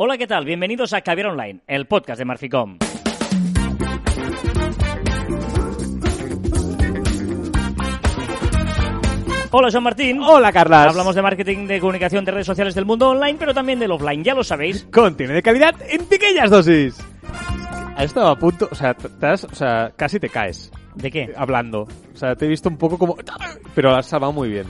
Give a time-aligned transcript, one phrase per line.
[0.00, 0.44] Hola, ¿qué tal?
[0.44, 2.78] Bienvenidos a Caviar Online, el podcast de Marficom.
[9.50, 10.20] Hola, Joan Martín.
[10.22, 10.88] Hola, Carlas.
[10.88, 14.22] Hablamos de marketing, de comunicación, de redes sociales del mundo online, pero también del offline,
[14.22, 14.86] ya lo sabéis.
[14.92, 16.98] Contenido de calidad en pequeñas dosis.
[17.96, 21.32] Has estado a punto, o sea, te has- o sea, casi te caes ¿De qué?
[21.36, 21.82] hablando.
[22.14, 23.16] O sea, te he visto un poco como...
[23.74, 24.66] Pero lo has salvado muy bien.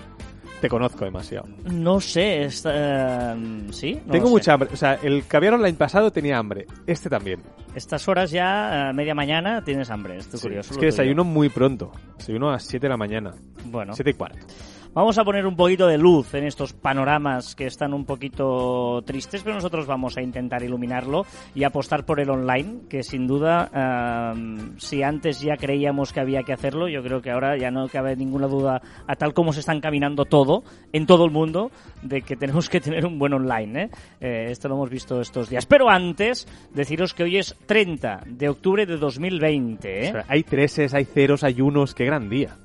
[0.61, 1.47] Te conozco demasiado.
[1.71, 4.01] No sé, está, eh, ¿sí?
[4.07, 4.33] No Tengo sé.
[4.33, 4.71] mucha hambre.
[4.73, 6.67] O sea, el caviar online pasado tenía hambre.
[6.87, 7.41] Este también.
[7.77, 10.17] Estas horas ya, a media mañana, tienes hambre.
[10.17, 10.73] Estoy curioso.
[10.73, 11.93] es que desayuno muy pronto.
[12.17, 13.35] Desayuno a las 7 de la mañana.
[13.67, 13.93] Bueno.
[13.95, 14.47] 7 y cuarto.
[14.95, 19.43] Vamos a poner un poquito de luz en estos panoramas que están un poquito tristes,
[19.43, 21.25] pero nosotros vamos a intentar iluminarlo
[21.55, 26.43] y apostar por el online, que sin duda, eh, si antes ya creíamos que había
[26.43, 29.61] que hacerlo, yo creo que ahora ya no cabe ninguna duda, a tal como se
[29.61, 31.71] están caminando todo, en todo el mundo,
[32.03, 33.83] de que tenemos que tener un buen online.
[33.83, 33.91] ¿eh?
[34.21, 35.67] Eh, esto lo hemos visto estos días.
[35.67, 40.07] Pero antes, deciros que hoy es 30 de octubre de 2020.
[40.07, 40.09] ¿eh?
[40.09, 41.95] O sea, hay treses, hay ceros, hay unos.
[41.95, 42.57] Qué gran día.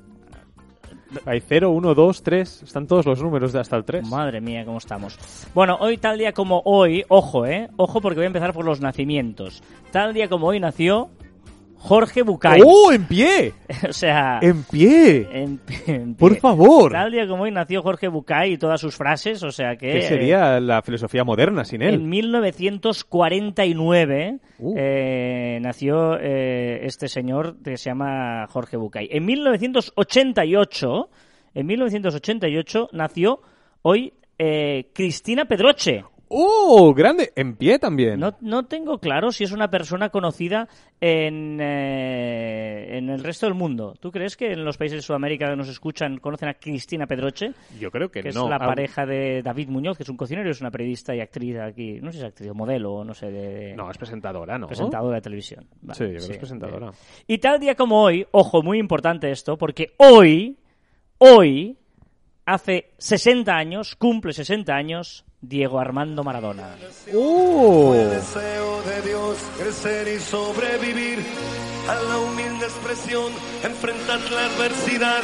[1.26, 2.62] Hay 0, 1, 2, 3.
[2.62, 4.08] Están todos los números de hasta el 3.
[4.08, 5.18] Madre mía, cómo estamos.
[5.54, 7.68] Bueno, hoy, tal día como hoy, ojo, ¿eh?
[7.76, 9.62] Ojo porque voy a empezar por los nacimientos.
[9.90, 11.10] Tal día como hoy nació
[11.86, 12.62] Jorge Bucay.
[12.64, 13.52] ¡Oh, en pie!
[13.88, 15.28] o sea, ¡En pie!
[15.30, 16.40] en- en Por pie.
[16.40, 16.90] favor.
[16.92, 19.90] Tal día como hoy nació Jorge Bucay y todas sus frases, o sea que...
[19.92, 21.96] ¿Qué eh, sería la filosofía moderna sin él?
[21.96, 24.74] En 1949 Uh.
[24.78, 29.08] eh, nació eh, este señor que se llama Jorge Bucay.
[29.10, 31.10] En 1988,
[31.54, 33.42] en 1988 nació
[33.82, 36.02] hoy eh, Cristina Pedroche.
[36.36, 37.32] ¡Oh, grande!
[37.36, 38.18] En pie también.
[38.18, 40.66] No, no tengo claro si es una persona conocida
[41.00, 43.94] en, eh, en el resto del mundo.
[44.00, 47.52] ¿Tú crees que en los países de Sudamérica que nos escuchan conocen a Cristina Pedroche?
[47.78, 48.44] Yo creo que, que no.
[48.44, 51.14] es la Ah, pareja de David Muñoz, que es un cocinero y es una periodista
[51.14, 53.90] y actriz aquí, no sé si es actriz o modelo o no sé, de, No,
[53.90, 54.66] es presentadora, ¿no?
[54.66, 55.66] presentadora de televisión.
[55.82, 56.78] Vale, Sí, yo creo que es presentadora.
[56.86, 56.92] bien.
[57.28, 60.58] Y tal día como hoy, ojo, muy importante esto, porque hoy,
[61.18, 61.76] hoy,
[62.46, 66.76] hace 60 años, cumple 60 años, Diego Armando Maradona.
[67.14, 67.94] ¡Oh!
[67.94, 71.18] El deseo de Dios crecer y sobrevivir
[71.88, 73.30] a la humilde expresión,
[73.62, 75.22] enfrentar la adversidad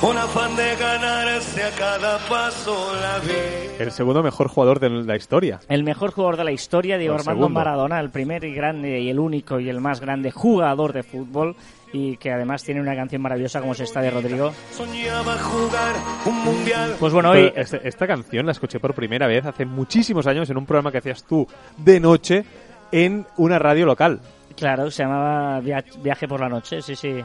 [0.00, 3.76] con afán de ganarse a cada paso la vida.
[3.78, 5.60] El segundo mejor jugador de la historia.
[5.68, 7.60] El mejor jugador de la historia, Diego El Armando segundo.
[7.60, 11.56] Maradona, el primer y grande y el único y el más grande jugador de fútbol
[11.92, 14.52] y que además tiene una canción maravillosa como se está de Rodrigo.
[14.72, 16.96] Soñaba jugar un mundial.
[16.98, 20.56] Pues bueno, hoy este- esta canción la escuché por primera vez hace muchísimos años en
[20.58, 22.44] un programa que hacías tú de noche
[22.92, 24.20] en una radio local.
[24.56, 27.22] Claro, se llamaba Via- Viaje por la Noche, sí, sí.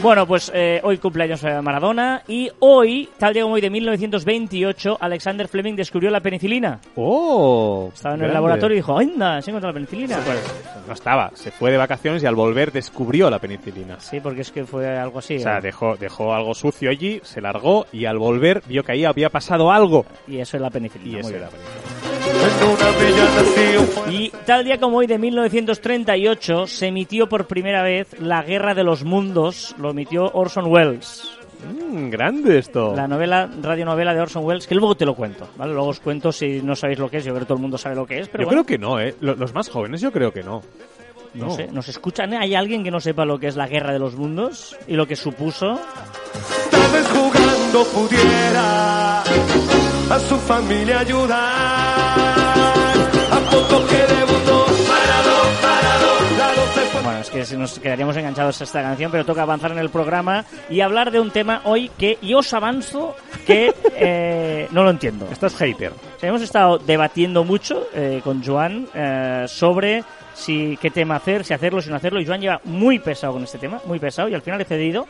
[0.00, 4.96] Bueno, pues eh, hoy cumpleaños de Maradona y hoy, tal día como hoy de 1928,
[5.00, 6.80] Alexander Fleming descubrió la penicilina.
[6.94, 7.90] ¡Oh!
[7.92, 9.42] Estaba en el laboratorio y dijo, ¡anda!
[9.42, 10.20] Se encontrado la penicilina.
[10.86, 13.98] No estaba, se fue de vacaciones y al volver descubrió la penicilina.
[13.98, 15.36] Sí, porque es que fue algo así.
[15.36, 15.62] O sea, ¿eh?
[15.62, 19.72] dejó, dejó algo sucio allí, se largó y al volver vio que ahí había pasado
[19.72, 20.06] algo.
[20.28, 21.16] Y eso es la penicilina.
[21.16, 22.17] Y eso era penicilina.
[24.10, 28.84] Y tal día como hoy de 1938 se emitió por primera vez La Guerra de
[28.84, 31.30] los Mundos, lo emitió Orson Welles.
[31.90, 32.94] Mm, grande esto.
[32.94, 35.72] La novela, radionovela de Orson Welles, que luego te lo cuento, ¿vale?
[35.72, 37.76] Luego os cuento si no sabéis lo que es, yo creo que todo el mundo
[37.78, 39.14] sabe lo que es, pero yo bueno, creo que no, ¿eh?
[39.20, 40.62] Lo- Los más jóvenes yo creo que no.
[41.34, 42.32] no sé, ¿nos escuchan?
[42.34, 45.06] ¿Hay alguien que no sepa lo que es la Guerra de los Mundos y lo
[45.06, 45.78] que supuso?
[47.68, 51.38] Jugando pudiera a su familia ayudar.
[53.30, 59.10] A poco que debutó, parado, parado, Bueno, es que nos quedaríamos enganchados a esta canción,
[59.10, 62.54] pero toca avanzar en el programa y hablar de un tema hoy que yo os
[62.54, 63.14] avanzo
[63.46, 65.28] que eh, no lo entiendo.
[65.30, 65.92] Estás hater.
[65.92, 71.44] O sea, hemos estado debatiendo mucho eh, con Joan eh, sobre si qué tema hacer,
[71.44, 72.20] si hacerlo, si no hacerlo.
[72.20, 75.06] Y Joan lleva muy pesado con este tema, muy pesado, y al final he cedido.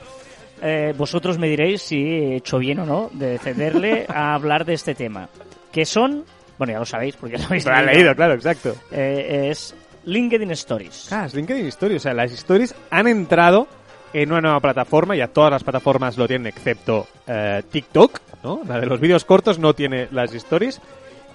[0.63, 4.75] Eh, vosotros me diréis si he hecho bien o no de cederle a hablar de
[4.75, 5.29] este tema.
[5.73, 6.25] Que son,
[6.59, 8.75] bueno, ya lo sabéis porque lo habéis Lo has leído, claro, exacto.
[8.91, 9.75] Eh, es
[10.05, 11.13] LinkedIn Stories.
[11.13, 11.99] Ah, es LinkedIn Stories.
[11.99, 13.69] O sea, las stories han entrado
[14.13, 15.17] en una nueva plataforma.
[15.17, 18.63] Ya todas las plataformas lo tienen excepto eh, TikTok, ¿no?
[18.67, 20.81] La de los vídeos cortos no tiene las stories.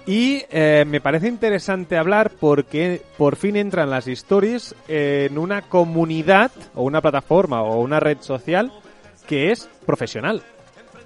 [0.06, 6.50] Y eh, me parece interesante hablar porque por fin entran las stories en una comunidad
[6.74, 8.70] o una plataforma o una red social
[9.26, 10.42] que es profesional.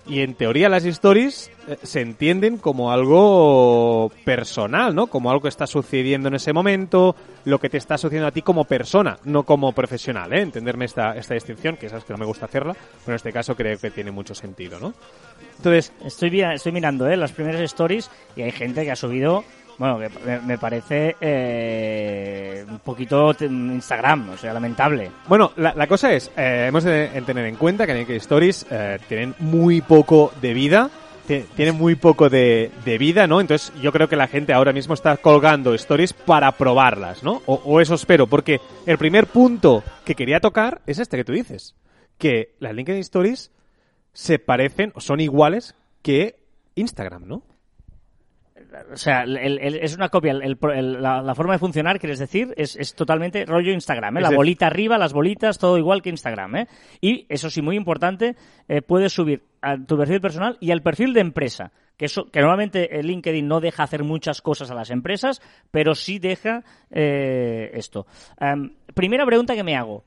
[0.09, 5.09] Y en teoría las stories eh, se entienden como algo personal, ¿no?
[5.09, 8.41] Como algo que está sucediendo en ese momento, lo que te está sucediendo a ti
[8.41, 10.41] como persona, no como profesional, ¿eh?
[10.41, 13.55] Entenderme esta, esta distinción, que sabes que no me gusta hacerla, pero en este caso
[13.55, 14.95] creo que tiene mucho sentido, ¿no?
[15.59, 15.93] Entonces...
[16.03, 17.17] Estoy, estoy mirando, ¿eh?
[17.17, 19.45] Las primeras stories y hay gente que ha subido
[19.79, 25.11] bueno, que me, parece eh, un poquito Instagram, o sea, lamentable.
[25.29, 29.35] Bueno, la, cosa es, eh, hemos de tener en cuenta que Naked Stories eh, tienen
[29.39, 30.91] muy poco de vida,
[31.55, 33.41] tienen muy poco de, vida, ¿no?
[33.41, 37.43] Entonces yo creo que la gente ahora mismo está colgando stories para probarlas, ¿no?
[37.47, 41.77] O eso espero, porque el primer punto que quería tocar es este que tú dices,
[42.17, 43.53] que las LinkedIn Stories
[44.13, 46.41] se parecen, o son iguales que
[46.75, 47.43] Instagram, ¿no?
[48.93, 50.35] O sea, es una copia.
[50.35, 54.19] la, forma de funcionar, quieres decir, es, totalmente rollo Instagram.
[54.19, 54.21] ¿eh?
[54.21, 56.57] La bolita arriba, las bolitas, todo igual que Instagram.
[56.57, 56.69] ¿eh?
[57.01, 58.37] Y eso sí, muy importante,
[58.69, 61.73] eh, puedes subir a tu perfil personal y al perfil de empresa.
[61.97, 65.43] Que, eso, que normalmente LinkedIn no deja hacer muchas cosas a las empresas,
[65.73, 68.07] pero sí deja eh, esto.
[68.95, 70.05] primera pregunta que me hago.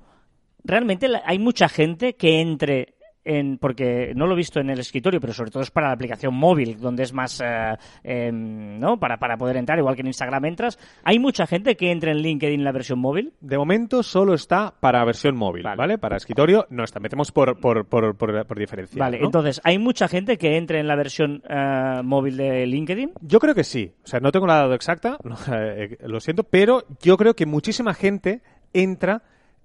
[0.64, 5.20] ¿Realmente hay mucha gente que entre en, porque no lo he visto en el escritorio,
[5.20, 9.00] pero sobre todo es para la aplicación móvil, donde es más, eh, em, ¿no?
[9.00, 10.80] Para, para poder entrar, igual que en Instagram entras.
[11.04, 13.34] ¿Hay mucha gente que entra en LinkedIn en la versión móvil?
[13.42, 15.98] De momento solo está para versión móvil, ¿vale?
[15.98, 19.00] Para escritorio no está, metemos por, por, por, por, diferencia.
[19.00, 23.14] Vale, entonces, ¿hay mucha gente que entre en la versión eh, móvil de LinkedIn?
[23.22, 23.94] Yo creo que sí.
[24.04, 25.18] O sea, no tengo la dato exacta,
[25.52, 28.42] eh, lo siento, pero yo creo que muchísima gente
[28.74, 29.24] entra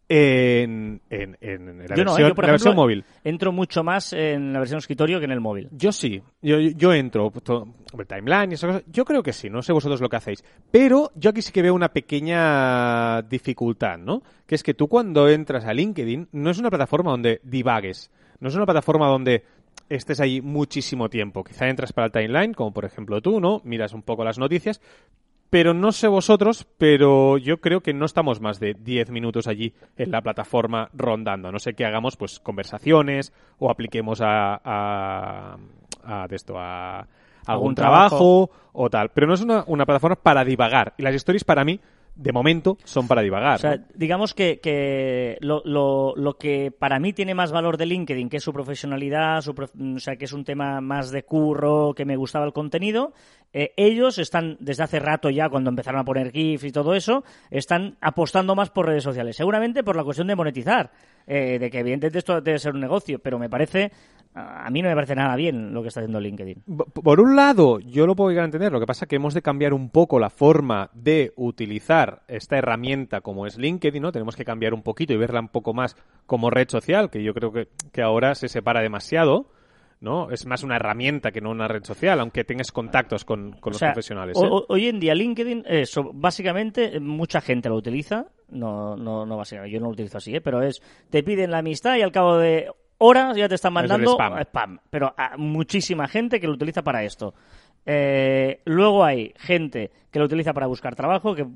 [0.08, 1.97] en, en, en la,
[2.47, 3.05] versión, móvil.
[3.25, 5.69] Entro mucho más en la versión escritorio que en el móvil.
[5.73, 7.32] Yo sí, yo, yo entro,
[7.99, 10.44] el timeline y esas cosas, yo creo que sí, no sé vosotros lo que hacéis.
[10.70, 14.23] Pero yo aquí sí que veo una pequeña dificultad, ¿no?
[14.47, 18.49] Que es que tú cuando entras a LinkedIn no es una plataforma donde divagues, no
[18.49, 19.44] es una plataforma donde
[19.88, 21.44] estés ahí muchísimo tiempo.
[21.44, 23.61] Quizá entras para el timeline, como por ejemplo tú, ¿no?
[23.64, 24.81] Miras un poco las noticias,
[25.50, 29.75] pero no sé vosotros, pero yo creo que no estamos más de 10 minutos allí
[29.96, 31.52] en la plataforma rondando.
[31.52, 35.56] No sé qué hagamos, pues conversaciones o apliquemos a, a,
[36.04, 37.06] a esto, a
[37.46, 39.10] algún trabajo, o tal.
[39.10, 40.94] Pero no es una, una plataforma para divagar.
[40.98, 41.81] Y las stories para mí
[42.17, 43.57] de momento son para divagar.
[43.57, 47.87] O sea, digamos que, que lo, lo, lo, que para mí tiene más valor de
[47.87, 51.95] LinkedIn, que es su profesionalidad, su o sea, que es un tema más de curro,
[51.95, 53.13] que me gustaba el contenido,
[53.53, 57.25] eh, ellos están, desde hace rato ya, cuando empezaron a poner GIF y todo eso,
[57.51, 59.37] están apostando más por redes sociales.
[59.37, 60.91] Seguramente por la cuestión de monetizar,
[61.27, 63.93] eh, de que evidentemente esto debe ser un negocio, pero me parece
[64.37, 66.62] a mí no me parece nada bien lo que está haciendo LinkedIn.
[66.93, 68.71] Por un lado, yo lo puedo llegar a entender.
[68.71, 72.59] Lo que pasa es que hemos de cambiar un poco la forma de utilizar esta
[72.59, 74.12] herramienta como es LinkedIn, ¿no?
[74.12, 75.97] Tenemos que cambiar un poquito y verla un poco más
[76.27, 79.49] como red social, que yo creo que, que ahora se separa demasiado.
[79.99, 80.31] ¿no?
[80.31, 84.37] Es más una herramienta que no una red social, aunque tengas contactos con, los profesionales.
[84.37, 84.47] ¿eh?
[84.69, 89.81] Hoy en día LinkedIn, eso, básicamente mucha gente lo utiliza, no, no, no básicamente, yo
[89.81, 90.43] no lo utilizo así, ¿eh?
[90.43, 94.16] pero es, te piden la amistad y al cabo de horas ya te están mandando
[94.16, 94.78] spam.
[94.90, 97.34] Pero a muchísima gente que lo utiliza para esto.
[97.84, 101.46] Eh, luego hay gente que lo utiliza para buscar trabajo, que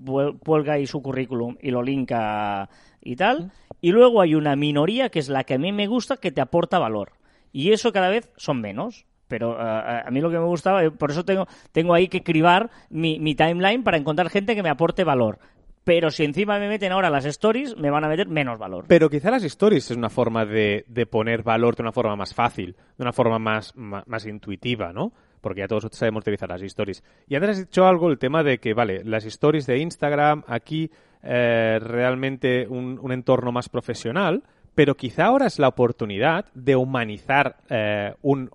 [0.44, 2.69] cuelga ahí su currículum y lo linka
[3.00, 3.50] y tal.
[3.81, 6.40] Y luego hay una minoría que es la que a mí me gusta, que te
[6.40, 7.12] aporta valor.
[7.52, 9.06] Y eso cada vez son menos.
[9.26, 12.22] Pero eh, a mí lo que me gustaba, eh, por eso tengo, tengo ahí que
[12.22, 15.38] cribar mi, mi timeline para encontrar gente que me aporte valor
[15.85, 18.85] pero si encima me meten ahora las stories, me van a meter menos valor.
[18.87, 22.35] Pero quizá las stories es una forma de, de poner valor de una forma más
[22.35, 25.12] fácil, de una forma más, más, intuitiva, ¿no?
[25.41, 27.02] Porque ya todos sabemos utilizar las stories.
[27.26, 30.90] Y antes has dicho algo, el tema de que, vale, las stories de Instagram, aquí
[31.23, 34.43] eh, realmente un, entorno más profesional,
[34.75, 38.50] pero quizá ahora es la oportunidad de humanizar eh, un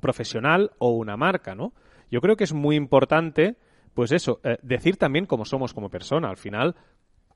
[0.00, 1.72] profesional o una marca, ¿no?
[2.10, 3.56] Yo creo que es muy importante
[4.00, 6.30] pues eso, eh, decir también cómo somos como persona.
[6.30, 6.74] Al final,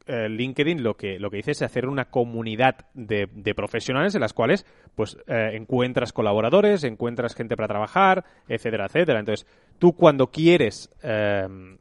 [0.07, 4.33] eh, LinkedIn lo que, lo que dice es hacer una comunidad de, profesionales en las
[4.33, 9.21] cuales pues eh, encuentras colaboradores, encuentras gente para trabajar, etcétera, etcétera.
[9.21, 9.47] Entonces,
[9.79, 10.89] tú cuando quieres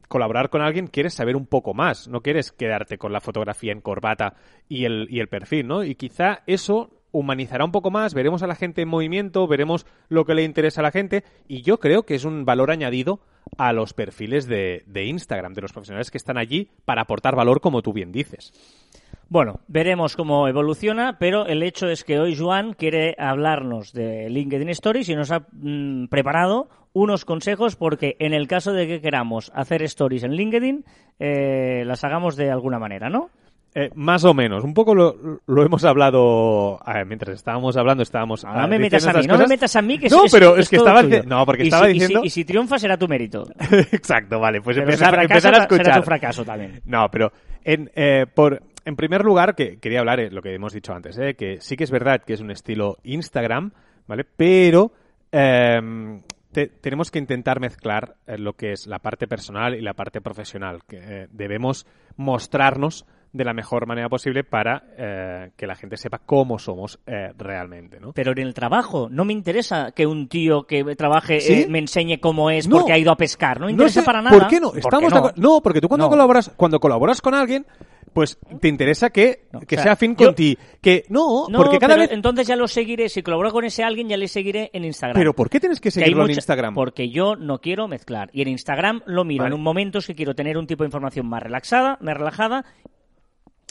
[0.06, 3.80] colaborar con alguien, quieres saber un poco más, no quieres quedarte con la fotografía en
[3.80, 4.34] corbata
[4.68, 5.82] y el, y el perfil, ¿no?
[5.82, 10.24] Y quizá eso humanizará un poco más, veremos a la gente en movimiento, veremos lo
[10.24, 13.20] que le interesa a la gente y yo creo que es un valor añadido
[13.56, 17.82] a los perfiles de, Instagram, de los profesionales que están allí para aportar valor, como
[17.82, 18.52] tú bien dices.
[19.28, 24.68] Bueno, veremos cómo evoluciona, pero el hecho es que hoy Joan quiere hablarnos de LinkedIn
[24.70, 29.52] Stories y nos ha mm, preparado unos consejos porque en el caso de que queramos
[29.54, 30.84] hacer stories en LinkedIn,
[31.20, 33.30] eh, las hagamos de alguna manera, ¿no?
[33.76, 34.62] Eh, más o menos.
[34.62, 35.16] Un poco lo,
[35.46, 38.44] lo hemos hablado eh, mientras estábamos hablando, estábamos.
[38.44, 40.32] No ah, me diciendo metas a mí, no me metas a mí, que No, es,
[40.32, 42.80] pero es es que estaba no, porque estaba si- y si- diciendo- Y si, triunfas
[42.80, 43.44] será tu mérito.
[43.90, 44.60] Exacto, vale.
[44.60, 45.84] Pues empezar, fracasas, empezar a escuchar.
[45.86, 46.82] será tu fracaso también.
[46.84, 47.32] No, pero
[47.64, 51.18] en, eh, por, en primer lugar, que quería hablar eh, lo que hemos dicho antes,
[51.18, 53.72] eh, que sí que es verdad que es un estilo Instagram,
[54.06, 54.22] ¿vale?
[54.24, 54.92] Pero
[55.32, 59.94] em, te- tenemos que intentar mezclar eh, lo que es la parte personal y la
[59.94, 63.04] parte profesional, que debemos mostrarnos
[63.34, 67.98] de la mejor manera posible para eh, que la gente sepa cómo somos eh, realmente,
[67.98, 68.12] ¿no?
[68.12, 71.52] Pero en el trabajo, no me interesa que un tío que trabaje ¿Sí?
[71.52, 72.76] eh, me enseñe cómo es No.
[72.78, 73.58] porque ha ido a pescar.
[73.58, 74.38] No me interesa sé, para nada.
[74.38, 74.72] ¿Por qué no?
[74.72, 75.60] Estamos no?
[75.60, 76.10] porque tú cuando No.
[76.10, 77.66] colaboras, cuando colaboras con alguien,
[78.12, 80.56] pues te interesa que, No, que o sea, sea afín con ti.
[80.80, 82.12] Que no, No, porque cada pero vez.
[82.12, 83.08] entonces ya lo seguiré.
[83.08, 85.16] Si colaboro con ese alguien, ya le seguiré en Instagram.
[85.18, 86.74] Pero ¿por qué tienes que Que seguirlo en Instagram?
[86.74, 88.30] Porque yo no quiero mezclar.
[88.32, 89.54] Y en Instagram lo miro Vale.
[89.54, 92.64] en un momento si quiero tener un tipo de información más relaxada, más relajada.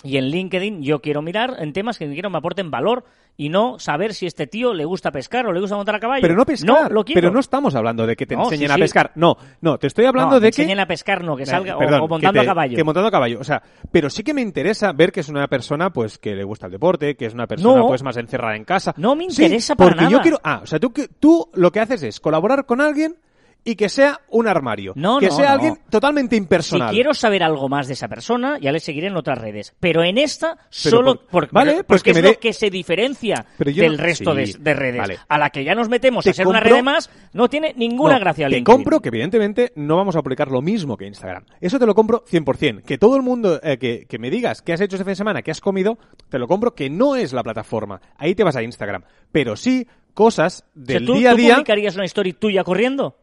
[0.03, 3.05] Y en LinkedIn yo quiero mirar en temas que quiero me aporten valor
[3.38, 6.22] y no saber si este tío le gusta pescar o le gusta montar a caballo.
[6.22, 6.67] Pero no pescar.
[6.83, 7.22] No, lo quiero.
[7.22, 8.81] Pero no estamos hablando de que te No, enseñen sí, a sí.
[8.81, 9.12] pescar.
[9.15, 10.62] No, no, te estoy hablando No, de que.
[10.62, 12.75] enseñen a pescar, no, que Eh, salga o- perdón, o, que montando te- a caballo.
[12.75, 13.39] Que montando a caballo.
[13.39, 16.43] O sea, pero sí que me interesa ver que es una persona, pues, que le
[16.43, 18.93] gusta el deporte, que es una persona, pues, más encerrada en casa.
[18.98, 20.22] No me Sí, interesa para porque yo nada.
[20.22, 20.39] quiero.
[20.43, 23.15] Ah, o sea, tú, tú lo que haces es colaborar con alguien
[23.65, 24.93] y que sea un armario.
[24.96, 25.51] No, que no, sea no.
[25.53, 26.89] alguien totalmente impersonal.
[26.89, 29.74] Si quiero saber algo más de esa persona, ya le seguiré en otras redes.
[29.79, 33.46] Pero en esta, solo por- por- vale, porque pues que es lo que se diferencia
[33.58, 34.98] del resto sí, de, de redes.
[35.00, 35.20] vale.
[35.29, 38.20] A la que ya nos metemos Te a ser una red más, no tiene ninguna
[38.20, 38.63] gracia Te LinkedIn.
[38.65, 41.46] compro que evidentemente no vamos a aplicar lo mismo que Instagram.
[41.62, 42.84] Eso te lo compro 100%.
[42.84, 45.15] Que todo el mundo eh, que, que me digas qué has hecho este fin de
[45.15, 45.98] semana, qué has comido,
[46.29, 48.01] te lo compro que no es la plataforma.
[48.17, 49.03] Ahí te vas a Instagram.
[49.32, 51.53] Pero sí cosas O sea, del ¿tú, día a tú día.
[51.55, 53.17] publicarías una story tuya corriendo?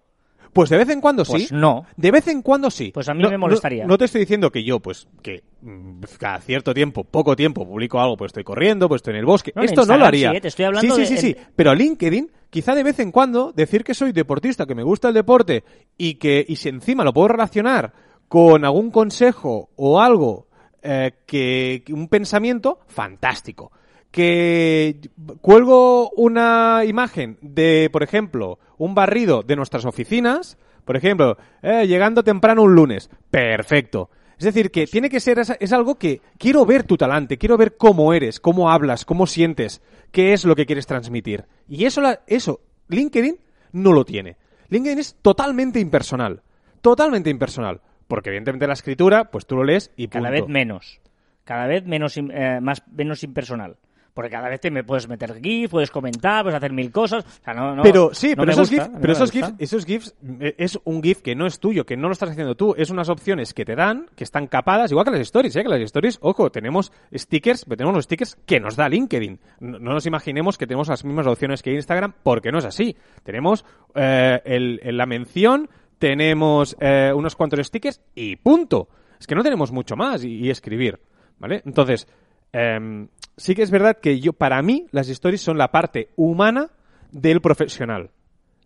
[0.52, 1.54] Pues de vez en cuando Pues sí.
[1.54, 1.85] no.
[1.97, 2.90] De vez en cuando sí.
[2.92, 3.87] Pues a mí No- me no- molestaría.
[3.87, 8.00] No, te estoy diciendo que yo, pues, que mm, cada cierto tiempo, poco tiempo, publico
[8.00, 9.52] algo, pues estoy corriendo, pues estoy en el bosque.
[9.54, 10.30] No, Esto no lo haría.
[10.33, 10.40] sí, ¿eh?
[10.40, 13.85] Te estoy hablando sí, sí, de- sí, Pero LinkedIn, quizá de vez en cuando, decir
[13.85, 15.62] que soy deportista, que me gusta el deporte
[15.97, 17.92] y que, y si encima lo puedo relacionar
[18.28, 20.49] con algún consejo o algo
[20.83, 23.71] eh, que, que un pensamiento, fantástico.
[24.11, 24.97] Que
[25.40, 32.25] cuelgo una imagen de, por ejemplo, un barrido de nuestras oficinas, por ejemplo, eh, llegando
[32.25, 34.11] temprano un lunes, perfecto.
[34.40, 37.76] Es decir, que tiene que ser, es, algo que quiero ver tu talante, quiero ver
[37.76, 41.45] cómo eres, cómo hablas, cómo sientes, qué es lo que quieres transmitir.
[41.69, 43.38] Y eso, eso, LinkedIn
[43.73, 44.38] no lo tiene.
[44.71, 46.40] LinkedIn es totalmente impersonal.
[46.81, 47.83] Totalmente impersonal.
[48.09, 50.25] Porque evidentemente la escritura, pues tú lo lees y punto.
[50.25, 51.00] Cada vez menos.
[51.45, 53.76] Cada vez menos, eh, más, menos impersonal.
[54.14, 57.25] Porque cada vez te me puedes meter GIF, puedes comentar, puedes hacer mil cosas.
[57.25, 59.31] O sea, no, no, pero sí, no pero esos gusta, no pero esos.
[59.31, 62.31] GIFs, esos GIFs eh, es un GIF que no es tuyo, que no lo estás
[62.31, 65.55] haciendo tú, es unas opciones que te dan, que están capadas, igual que las stories,
[65.57, 65.62] ¿eh?
[65.62, 69.38] que las stories, ojo, tenemos stickers, pero tenemos los stickers que nos da LinkedIn.
[69.61, 72.97] No, no nos imaginemos que tenemos las mismas opciones que Instagram, porque no es así.
[73.23, 73.64] Tenemos
[73.95, 78.88] eh, el- el- la mención, tenemos eh, unos cuantos stickers y punto.
[79.21, 80.99] Es que no tenemos mucho más y, y escribir,
[81.38, 81.62] ¿vale?
[81.67, 82.09] Entonces,
[82.52, 86.69] em, sí que es verdad que yo, para mí, las stories son la parte humana
[87.12, 88.11] del profesional.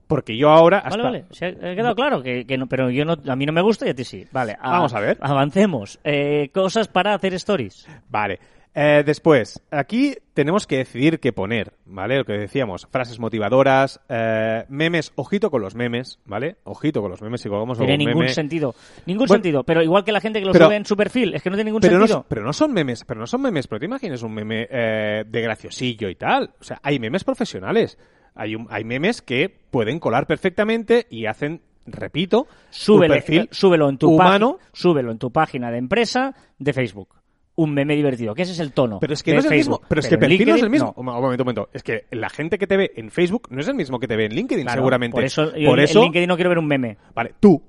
[0.06, 1.02] Porque yo ahora hasta...
[1.02, 1.24] Vale, vale.
[1.30, 3.86] Se ha quedado claro que, que no, pero yo no, a mí no me gusta
[3.86, 4.26] y a ti sí.
[4.32, 4.56] Vale.
[4.62, 5.16] Vamos a ver.
[5.20, 5.98] Avancemos.
[6.04, 7.88] Eh, cosas para hacer stories.
[8.10, 8.38] Vale.
[8.76, 12.18] Eh, después, aquí tenemos que decidir qué poner, ¿vale?
[12.18, 16.56] Lo que decíamos, frases motivadoras, eh, memes, ojito con los memes, ¿vale?
[16.64, 18.74] Ojito con los memes, si colgamos Tiene ningún meme- sentido.
[19.06, 19.62] Ningún Bueno, sentido.
[19.62, 21.34] Pero igual que la gente que lo pero- sube en su perfil.
[21.34, 22.26] Es que no tiene ningún pero sentido.
[22.28, 25.40] pero no son memes, pero no son memes, pero te imaginas un meme eh, de
[25.40, 26.50] graciosillo y tal.
[26.60, 27.96] O sea, hay memes profesionales.
[28.34, 32.48] Hay, un- hay memes que pueden colar perfectamente y hacen, repito,
[32.88, 34.58] un perfil súbelo en tu humano.
[34.72, 37.08] súbelo en tu página de empresa de Facebook.
[37.56, 38.98] Un meme divertido, que ese es el tono.
[39.00, 39.74] Pero es que de no es el Facebook.
[39.80, 39.86] mismo.
[39.88, 40.94] Pero es que perfil no es el LinkedIn, mismo.
[40.96, 41.00] no.
[41.00, 41.68] Un momento, un momento.
[41.72, 44.16] Es que la gente que te ve en Facebook no es el mismo que te
[44.16, 45.14] ve en LinkedIn, Claro, seguramente.
[45.14, 46.96] Por eso, yo Por en- eso en LinkedIn no quiero ver un meme.
[47.14, 47.62] Vale, tú.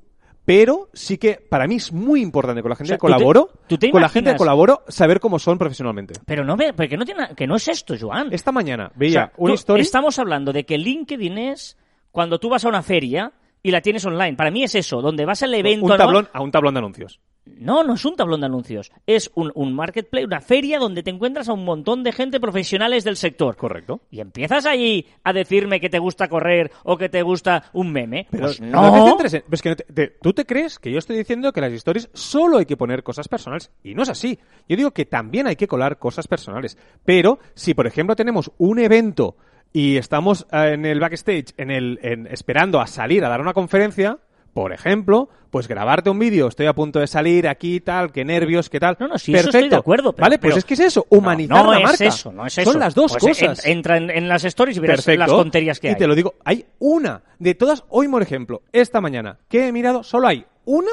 [0.44, 3.08] Pero sí que para mí es muy importante con la gente O sea, que ¿tú
[3.08, 6.14] te- colaboro, tú te con la gente que colaboro, saber cómo son profesionalmente.
[6.26, 8.30] Pero no ve, porque no tiene, que no es esto, Joan.
[8.32, 9.82] Esta mañana O veía sea, una historia.
[9.82, 11.78] Estamos hablando de que LinkedIn es
[12.12, 13.32] cuando tú vas a una feria
[13.66, 14.36] y la tienes online.
[14.36, 15.86] Para mí es eso, donde vas al evento.
[15.88, 17.20] un tablón, a un tablón de anuncios.
[17.46, 18.92] No, no es un tablón de anuncios.
[19.08, 23.04] Es un, un marketplace, una feria donde te encuentras a un montón de gente profesionales
[23.04, 23.56] del sector.
[23.56, 24.02] Correcto.
[24.12, 28.28] Y empiezas allí a decirme que te gusta correr o que te gusta un meme.
[28.32, 29.08] Pero pues no te no.
[29.08, 31.62] centres en- es que no te- te- tú te crees que yo estoy diciendo que
[31.62, 34.38] las historias solo hay que poner cosas personales y no es así.
[34.70, 36.78] Yo digo que también hay que colar cosas personales.
[37.04, 39.38] Pero si, por ejemplo, tenemos un evento
[39.78, 43.52] y estamos eh, en el backstage, en el, en- esperando a salir a dar una
[43.54, 44.20] conferencia,
[44.54, 48.70] por ejemplo, pues grabarte un vídeo, estoy a punto de salir aquí, tal, qué nervios,
[48.70, 48.96] qué tal.
[49.02, 51.66] No, no, sí, eso estoy de acuerdo, pero- vale, pues es que es eso, humanizar
[51.66, 52.06] no, la es marca.
[52.06, 52.72] eso, no es eso.
[52.72, 53.66] Son las dos Pues cosas.
[53.66, 55.20] entra en, en las stories y verás Perfecto.
[55.20, 55.96] las tonterías que y hay.
[55.98, 60.04] te lo digo, hay una de todas, hoy por ejemplo, esta mañana que he mirado,
[60.04, 60.92] solo hay una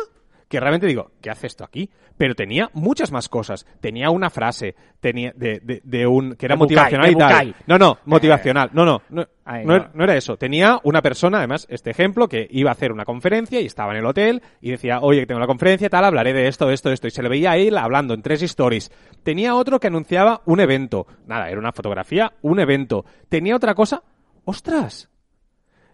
[0.53, 1.89] que realmente digo, ¿qué hace esto aquí?
[2.19, 3.65] Pero tenía muchas más cosas.
[3.81, 7.33] Tenía una frase, tenía de, de, de un que era De motivacional y tal.
[7.33, 7.55] Bucay.
[7.67, 8.69] No, no, motivacional.
[8.75, 9.89] No, no, no, Ay, no, no.
[9.95, 10.37] no era eso.
[10.37, 14.01] Tenía una persona, además, este ejemplo, que iba a hacer una conferencia y estaba en
[14.01, 16.91] el hotel y decía, oye, que tengo una conferencia tal, hablaré de esto, de esto,
[16.91, 17.07] de esto.
[17.07, 18.93] Y se le veía a él hablando en tres stories.
[19.23, 21.07] Tenía otro que anunciaba un evento.
[21.27, 23.07] Nada, era una fotografía, un evento.
[23.31, 24.03] Tenía otra cosa.
[24.45, 25.09] ¡Ostras!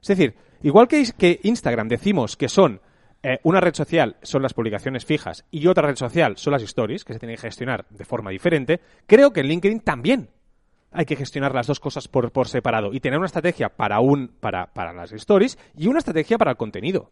[0.03, 2.81] Es decir, igual que, que Instagram decimos que son
[3.23, 7.05] eh, una red social son las publicaciones fijas y otra red social son las stories,
[7.05, 10.31] que se tienen que gestionar de forma diferente, creo que en LinkedIn también
[10.93, 14.29] hay que gestionar las dos cosas por, por separado y tener una estrategia para, un,
[14.29, 17.11] para, para las stories y una estrategia para el contenido.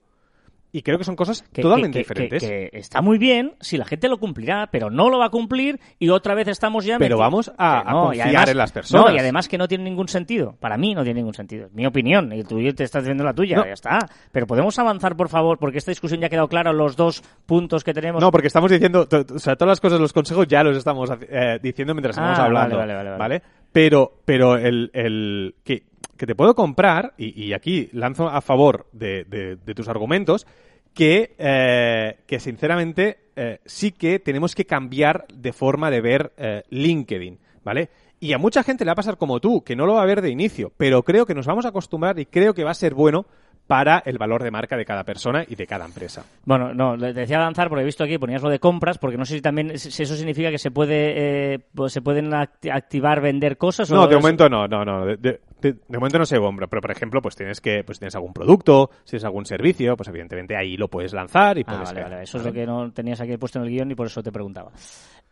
[0.72, 2.42] Y creo que son cosas que- totalmente que- diferentes.
[2.42, 5.80] que está muy bien si la gente lo cumplirá, pero no lo va a cumplir
[5.98, 6.98] y otra vez estamos ya...
[6.98, 9.06] Pero vamos a- y confiar además- en las personas.
[9.06, 10.56] No, y además que no tiene ningún sentido.
[10.60, 11.68] Para mí no tiene ningún sentido.
[11.72, 12.32] Mi opinión.
[12.32, 13.56] Y tú te estás diciendo la tuya.
[13.56, 13.64] No.
[13.66, 13.98] Ya está.
[14.32, 17.82] Pero podemos avanzar, por favor, porque esta discusión ya ha quedado clara, los dos puntos
[17.84, 18.20] que tenemos.
[18.20, 21.58] No, porque estamos diciendo, o sea, todas las cosas, los consejos ya los estamos eh,
[21.62, 22.76] diciendo mientras estamos Ah, hablando.
[22.76, 23.42] vale, vale, vale, vale.
[23.72, 25.82] Pero, pero el, el que,
[26.16, 30.46] que te puedo comprar, y, y aquí lanzo a favor de, de- de tus argumentos,
[30.94, 36.62] que, eh, que sinceramente eh, sí que tenemos que cambiar de forma de ver eh,
[36.70, 37.90] LinkedIn, ¿vale?
[38.18, 40.06] Y a mucha gente le va a pasar como tú, que no lo va a
[40.06, 42.74] ver de inicio, pero creo que nos vamos a acostumbrar y creo que va a
[42.74, 43.26] ser bueno
[43.66, 46.24] para el valor de marca de cada persona y de cada empresa.
[46.44, 49.24] Bueno, no, le decía avanzar porque he visto aquí, ponías lo de compras, porque no
[49.26, 53.20] sé si también si eso significa que se puede eh, pues se pueden act- activar,
[53.20, 53.90] vender cosas.
[53.90, 55.04] No, o de momento no, no, no.
[55.04, 57.98] De, de- de- de momento no sé, hombre, pero por ejemplo, pues tienes que, pues
[57.98, 61.64] tienes algún producto, si tienes algún servicio, pues evidentemente ahí lo puedes lanzar y Ah,
[61.66, 62.22] puedes vale, ver, vale.
[62.24, 62.54] Eso es ¿vale?
[62.56, 64.70] lo que no tenías aquí puesto en el guion y por eso te preguntaba.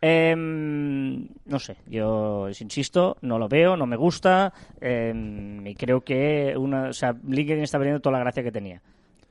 [0.01, 6.53] Em, no sé, yo insisto, no lo veo, no me gusta em, y creo que
[6.57, 8.81] una, o sea, LinkedIn está perdiendo toda la gracia que tenía.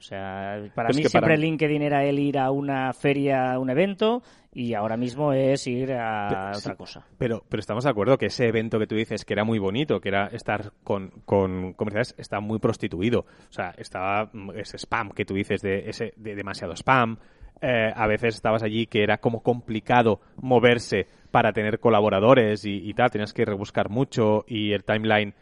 [0.05, 3.59] O sea, para Pues mí siempre para LinkedIn era el ir a una feria, a
[3.59, 6.77] un evento y ahora mismo es ir a Pero- otra sí.
[6.77, 7.07] cosa.
[7.17, 10.01] Pero, pero estamos de acuerdo que ese evento que tú dices que era muy bonito,
[10.01, 13.21] que era estar con, con comerciales, está muy prostituido.
[13.21, 17.17] O sea, estaba mm, ese spam que tú dices de, ese, de demasiado spam.
[17.63, 22.93] Eh, a veces estabas allí que era como complicado moverse para tener colaboradores y, y
[22.93, 25.33] tal, tenías que rebuscar mucho y el timeline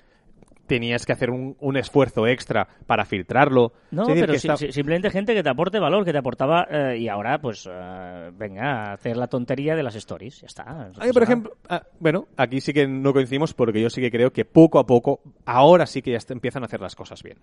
[0.75, 3.73] tenías que hacer un, un esfuerzo extra para filtrarlo.
[3.91, 6.19] No, decir, pero que si- está- si- simplemente gente que te aporte valor, que te
[6.19, 10.47] aportaba eh, y ahora pues eh, venga a hacer la tontería de las stories, ya
[10.47, 10.65] está.
[10.65, 14.33] no por ejemplo, ah, bueno, aquí sí que no coincidimos porque yo sí que creo
[14.33, 17.39] que poco a poco, ahora sí que ya empiezan a hacer las cosas bien.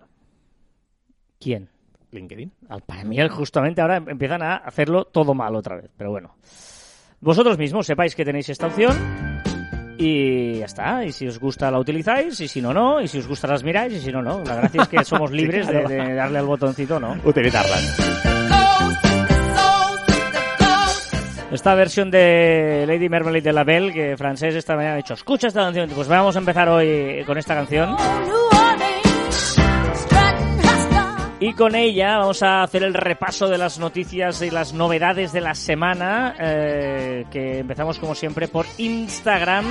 [1.38, 1.68] ¿Quién?
[2.10, 2.52] LinkedIn.
[2.68, 5.90] Al- Para mí, justamente ahora empiezan a hacerlo todo mal otra vez.
[5.96, 6.34] Pero bueno.
[7.20, 9.29] Vosotros mismos sepáis que tenéis esta opción.
[10.02, 11.04] Y ya está.
[11.04, 12.40] Y si os gusta la utilizáis.
[12.40, 13.02] Y si no, no.
[13.02, 13.92] Y si os gusta las miráis.
[13.92, 14.42] Y si no, no.
[14.44, 17.16] La gracia es que somos libres de, de darle al botoncito, ¿no?
[17.22, 17.96] Utilizarlas.
[21.52, 25.48] Esta versión de Lady Marmalade de la Belle, que francés esta mañana ha dicho, escucha
[25.48, 25.90] esta canción.
[25.90, 27.94] Pues vamos a empezar hoy con esta canción.
[31.42, 35.40] Y con ella vamos a hacer el repaso de las noticias y las novedades de
[35.40, 39.64] la semana, eh, que empezamos como siempre por Instagram,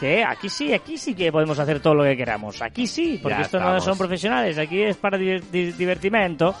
[0.00, 3.36] que aquí sí, aquí sí que podemos hacer todo lo que queramos, aquí sí, porque
[3.38, 6.54] Ya esto no son profesionales, aquí es para di- di- divertimento.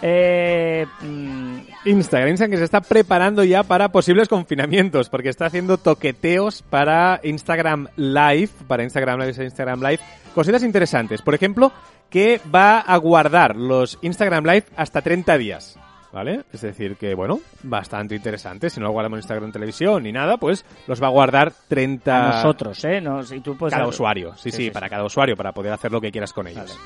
[0.00, 5.76] Eh, mm, Instagram, Instagram que se está preparando ya para posibles confinamientos, porque está haciendo
[5.76, 10.00] toqueteos para Instagram Live, para Instagram Live Instagram Live,
[10.34, 11.20] cositas interesantes.
[11.22, 11.70] Por ejemplo,
[12.10, 15.78] que va a guardar los Instagram Live hasta 30 días.
[16.12, 16.44] ¿Vale?
[16.52, 18.70] Es decir, que bueno, bastante interesante.
[18.70, 22.16] Si no lo guardamos en Instagram Televisión ni nada, pues los va a guardar 30
[22.16, 23.00] a nosotros, ¿eh?
[23.00, 24.32] No, si tú puedes cada usuario.
[24.36, 26.78] Sí, Sí, sí, sí, para cada usuario, para poder hacer lo que quieras con ellos.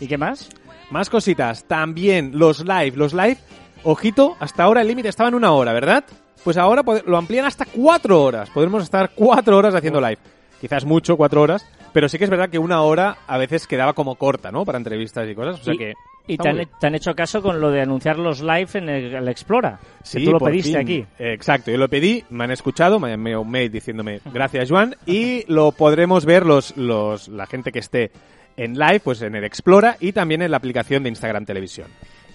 [0.00, 0.48] ¿Y qué más?
[0.90, 1.64] Más cositas.
[1.64, 2.92] También los live.
[2.96, 3.36] Los live,
[3.82, 6.04] ojito, hasta ahora el límite estaba en una hora, ¿verdad?
[6.42, 8.48] Pues ahora lo amplían hasta cuatro horas.
[8.48, 10.18] Podremos estar cuatro horas haciendo live.
[10.60, 13.92] Quizás mucho, cuatro horas, pero sí que es verdad que una hora a veces quedaba
[13.92, 14.64] como corta, ¿no?
[14.64, 15.60] Para entrevistas y cosas.
[15.60, 15.94] O sea y, que.
[16.26, 19.28] y te, han, te hecho caso con lo de anunciar los live en el, el
[19.28, 19.78] Explora.
[20.02, 20.78] Sí, que tú lo pediste fin.
[20.78, 21.06] aquí.
[21.18, 24.96] Exacto, yo lo pedí, me han escuchado, me han enviado un mail diciéndome gracias Juan
[25.06, 28.10] y lo podremos ver los, los, la gente que esté
[28.56, 31.88] en live, pues en el Explora y también en la aplicación de Instagram Televisión.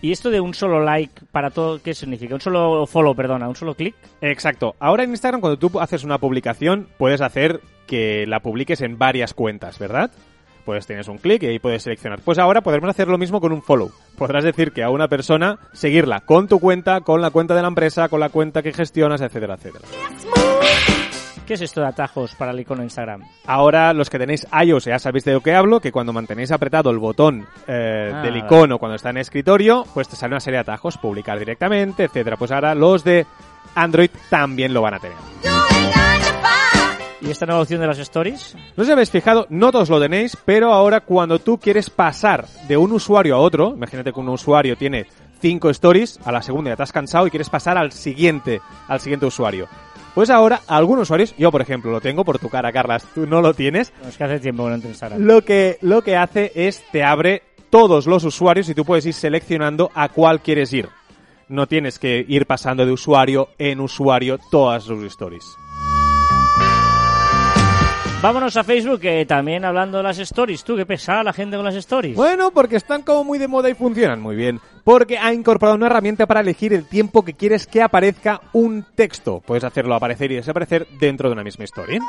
[0.04, 2.34] ¿Y esto de un solo like para todo, qué significa?
[2.34, 3.48] ¿Un solo follow, perdona?
[3.48, 3.94] ¿Un solo clic?
[4.22, 4.76] Exacto.
[4.80, 9.34] Ahora en Instagram cuando tú haces una publicación puedes hacer que la publiques en varias
[9.34, 10.12] cuentas, ¿verdad?
[10.66, 12.20] Pues tienes un clic y ahí puedes seleccionar.
[12.24, 13.92] Pues ahora podremos hacer lo mismo con un follow.
[14.18, 17.68] podrás decir que a una persona seguirla con tu cuenta, con la cuenta de la
[17.68, 19.86] empresa, con la cuenta que gestionas, etcétera, etcétera.
[21.48, 23.24] ¿Qué es esto de atajos para el icono de Instagram?
[23.46, 26.92] Ahora, los que tenéis iOS ya sabéis de lo que hablo, que cuando mantenéis apretado
[26.92, 30.58] el botón eh, Ah, del icono cuando está en escritorio, pues te sale una serie
[30.58, 32.38] de atajos, publicar directamente, etcétera.
[32.38, 33.26] Pues ahora los de
[33.76, 35.18] Android también lo van a tener.
[37.22, 38.56] ¿Y esta nueva opción de las stories?
[38.76, 42.48] No sé si habéis fijado, no todos lo tenéis, pero ahora cuando tú quieres pasar
[42.68, 45.06] de un usuario a otro, imagínate que un usuario tiene
[45.40, 49.00] cinco stories, a la segunda ya te has cansado y quieres pasar al siguiente, al
[49.00, 49.68] siguiente usuario.
[50.16, 53.40] Pues ahora, algunos usuarios, yo por ejemplo lo tengo por tu cara, Carlas, tú no
[53.42, 55.22] lo tienes, No, es que hace tiempo que no Instagram.
[55.22, 59.14] lo que, lo que hace es te abre todos los usuarios y tú puedes ir
[59.14, 60.90] seleccionando a cuál quieres ir.
[61.48, 65.46] No tienes que ir pasando de usuario en usuario todas sus stories.
[68.22, 70.64] Vámonos a Facebook, que también hablando de las stories.
[70.64, 72.16] ¿Tú qué pesada la gente con las stories?
[72.16, 74.60] Bueno, porque están como muy de moda y funcionan muy bien.
[74.84, 79.42] Porque ha incorporado una herramienta para elegir el tiempo que quieres que aparezca un texto.
[79.44, 82.00] Puedes hacerlo aparecer y desaparecer dentro de una misma historia.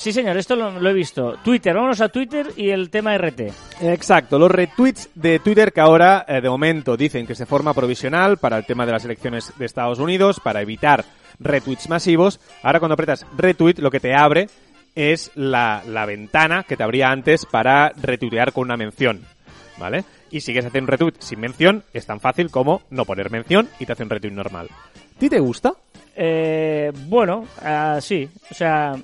[0.00, 1.36] Sí, señor, esto lo, lo he visto.
[1.44, 3.40] Twitter, vámonos a Twitter y el tema RT.
[3.82, 8.38] Exacto, los retweets de Twitter que ahora eh, de momento dicen que se forma provisional
[8.38, 11.04] para el tema de las elecciones de Estados Unidos, para evitar
[11.38, 12.40] retweets masivos.
[12.62, 14.48] Ahora cuando apretas retweet lo que te abre
[14.94, 19.20] es la, la ventana que te abría antes para retuitear con una mención.
[19.76, 20.04] ¿Vale?
[20.30, 23.68] Y si quieres hacer un retweet sin mención, es tan fácil como no poner mención
[23.78, 24.70] y te hace un retweet normal.
[24.70, 25.74] ¿A ti te gusta?
[26.16, 28.26] Eh, bueno, ah, sí.
[28.50, 28.94] O sea,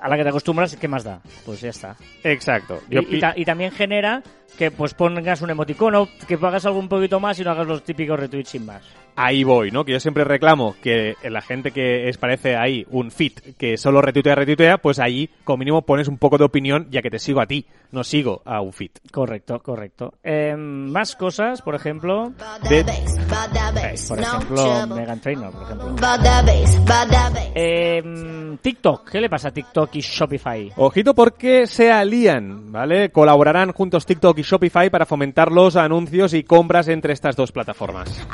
[0.00, 1.20] a la que te acostumbras, ¿qué más da?
[1.44, 1.96] Pues ya está.
[2.24, 2.82] Exacto.
[2.90, 4.22] Y, y ta- y también genera
[4.58, 7.82] que pues pongas un emoticono, que hagas algo un poquito más y no hagas los
[7.82, 8.82] típicos retweets sin más.
[9.18, 9.84] ahí voy, ¿no?
[9.84, 14.00] Que yo siempre reclamo que la gente que es parece ahí un fit que solo
[14.02, 17.40] retuitea, retuitea, pues ahí como mínimo pones un poco de opinión ya que te sigo
[17.40, 18.98] a ti, no sigo a un fit.
[19.10, 20.14] Correcto, correcto.
[20.22, 22.32] Eh, más cosas, por ejemplo,
[22.68, 22.84] De-
[24.08, 25.86] por ejemplo, Megan Trainor, por ejemplo.
[25.88, 27.40] ejemplo.
[27.54, 30.72] Eh, TikTok, ¿qué le pasa a TikTok y Shopify?
[30.76, 33.10] Ojito porque se alían, ¿vale?
[33.10, 38.26] Colaborarán juntos TikTok y Shopify para fomentar los anuncios y compras entre estas dos plataformas.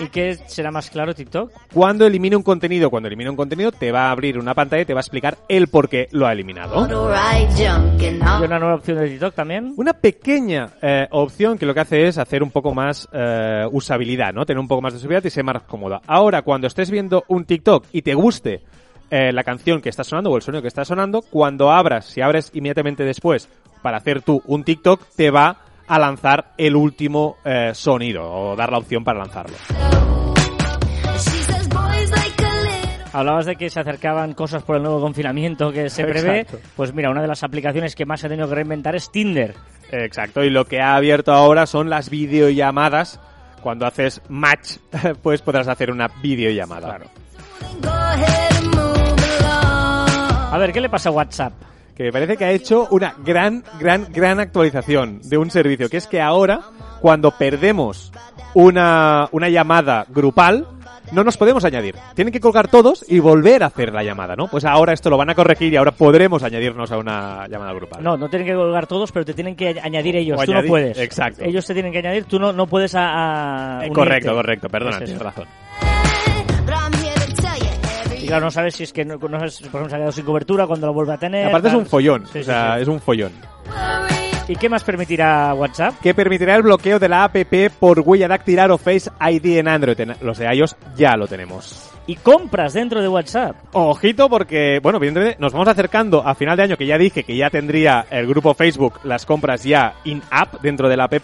[0.00, 1.50] ¿Y qué será más claro TikTok?
[1.74, 4.84] Cuando elimine un contenido, cuando elimine un contenido, te va a abrir una pantalla y
[4.84, 6.86] te va a explicar el por qué lo ha eliminado.
[6.86, 9.74] ¿Y una nueva opción de TikTok también?
[9.76, 14.32] Una pequeña eh, opción que lo que hace es hacer un poco más eh, usabilidad,
[14.32, 14.46] ¿no?
[14.46, 16.00] Tener un poco más de usabilidad y ser más cómoda.
[16.06, 18.62] Ahora, cuando estés viendo un TikTok y te guste
[19.10, 22.20] eh, la canción que está sonando o el sonido que está sonando, cuando abras, si
[22.20, 23.48] abres inmediatamente después
[23.82, 28.70] para hacer tú un TikTok, te va a lanzar el último eh, sonido o dar
[28.70, 29.56] la opción para lanzarlo.
[33.12, 36.40] Hablabas de que se acercaban cosas por el nuevo confinamiento que se prevé.
[36.40, 36.68] Exacto.
[36.76, 39.54] Pues mira, una de las aplicaciones que más se ha tenido que reinventar es Tinder.
[39.90, 43.18] Exacto, y lo que ha abierto ahora son las videollamadas.
[43.62, 44.76] Cuando haces match,
[45.22, 47.00] pues podrás hacer una videollamada.
[50.50, 51.52] A ver, ¿qué le pasa a WhatsApp?
[51.98, 55.96] Que me parece que ha hecho una gran, gran, gran actualización de un servicio, que
[55.98, 56.60] es que ahora,
[57.00, 58.12] cuando perdemos
[58.54, 60.66] una, una llamada grupal,
[61.10, 61.96] no nos podemos añadir.
[62.14, 64.46] Tienen que colgar todos y volver a hacer la llamada, ¿no?
[64.48, 68.02] Pues ahora esto lo van a corregir y ahora podremos añadirnos a una llamada grupal.
[68.02, 70.38] No, no tienen que colgar todos, pero te tienen que añ- añadir ellos.
[70.40, 70.98] O tú añadir- no puedes.
[70.98, 71.42] exacto.
[71.44, 74.98] Ellos te tienen que añadir, tú no, no puedes a, a Eh, correcto, correcto, perdona,
[74.98, 75.46] Es tienes razón.
[78.28, 80.24] Claro, no sabes si es que no, no sabes, por ejemplo, se ha quedado sin
[80.24, 81.46] cobertura cuando lo vuelve a tener.
[81.46, 82.82] Aparte es un follón, Sí, o sea, sí.
[82.82, 83.32] es un follón.
[84.46, 85.94] ¿Y qué más permitirá WhatsApp?
[86.02, 87.36] Que permitirá el bloqueo de la app
[87.78, 89.98] por huella dactilar o Face ID en Android.
[90.22, 91.90] Los de iOS ya lo tenemos.
[92.06, 93.56] Y compras dentro de WhatsApp.
[93.72, 97.36] Ojito porque, bueno, evidentemente nos vamos acercando a final de año que ya dije que
[97.36, 101.14] ya tendría el grupo Facebook las compras ya in-app dentro de la app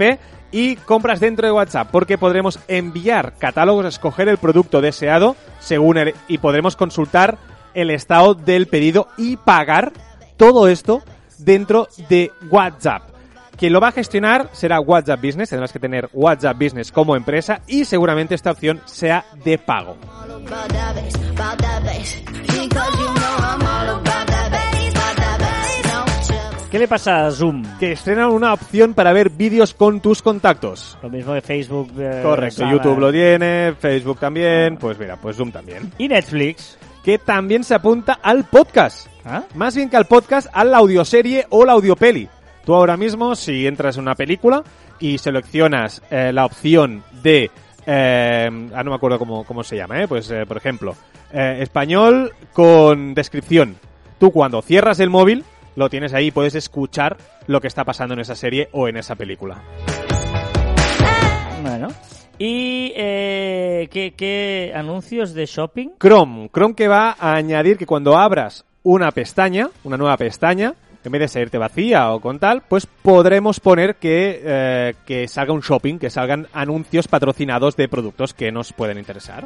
[0.54, 6.14] y compras dentro de WhatsApp porque podremos enviar catálogos, escoger el producto deseado según el,
[6.28, 7.38] y podremos consultar
[7.74, 9.92] el estado del pedido y pagar
[10.36, 11.02] todo esto
[11.38, 13.02] dentro de WhatsApp.
[13.56, 17.60] Quien lo va a gestionar será WhatsApp Business, tendrás que tener WhatsApp Business como empresa
[17.66, 19.96] y seguramente esta opción sea de pago.
[26.74, 27.62] ¿Qué le pasa a Zoom?
[27.78, 30.98] Que estrenan una opción para ver vídeos con tus contactos.
[31.04, 31.92] Lo mismo de Facebook.
[31.96, 32.72] eh, Correcto, Sala.
[32.72, 35.92] YouTube lo tiene, Facebook también, pues mira, pues Zoom también.
[35.98, 36.76] Y Netflix.
[37.04, 39.06] Que también se apunta al podcast.
[39.24, 39.44] ¿Ah?
[39.54, 42.28] Más bien que al podcast, a la audioserie o la audiopeli.
[42.64, 44.64] Tú ahora mismo, si entras en una película
[44.98, 47.52] y seleccionas eh, la opción de...
[47.86, 50.08] Eh, ah, no me acuerdo cómo, cómo se llama, ¿eh?
[50.08, 50.96] Pues, eh, por ejemplo,
[51.30, 53.76] español con descripción.
[54.18, 55.44] Tú cuando cierras el móvil,
[55.76, 59.14] lo tienes ahí, puedes escuchar lo que está pasando en esa serie o en esa
[59.14, 59.62] película.
[61.62, 61.88] Bueno.
[62.38, 65.90] ¿Y eh, ¿qué, qué anuncios de shopping?
[66.00, 71.12] Chrome, Chrome que va a añadir que cuando abras una pestaña, una nueva pestaña, en
[71.12, 75.60] vez de salirte vacía o con tal, pues podremos poner que, eh, que salga un
[75.60, 79.44] shopping, que salgan anuncios patrocinados de productos que nos pueden interesar.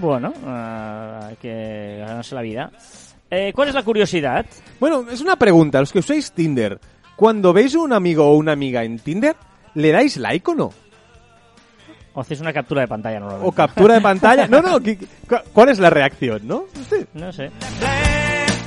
[0.00, 2.70] Bueno, ah, hay que ganarse la vida.
[3.30, 4.46] Eh, ¿Cuál es la curiosidad?
[4.78, 5.80] Bueno, es una pregunta.
[5.80, 6.78] Los que usáis Tinder,
[7.16, 9.34] cuando veis un amigo o una amiga en Tinder,
[9.74, 10.70] ¿le dais like o no?
[12.14, 13.48] O haces una captura de pantalla normalmente.
[13.48, 14.46] ¿O captura de pantalla?
[14.48, 16.64] No, no, ¿qué- cu- ¿cuál es la reacción, no?
[16.88, 17.04] Sí.
[17.14, 17.50] No sé.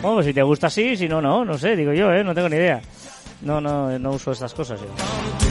[0.02, 1.44] Bueno, pues si te gusta sí, si no, no.
[1.46, 2.24] No sé, digo yo, ¿eh?
[2.24, 2.82] No tengo ni idea.
[3.42, 5.49] No, no, no uso estas cosas yo.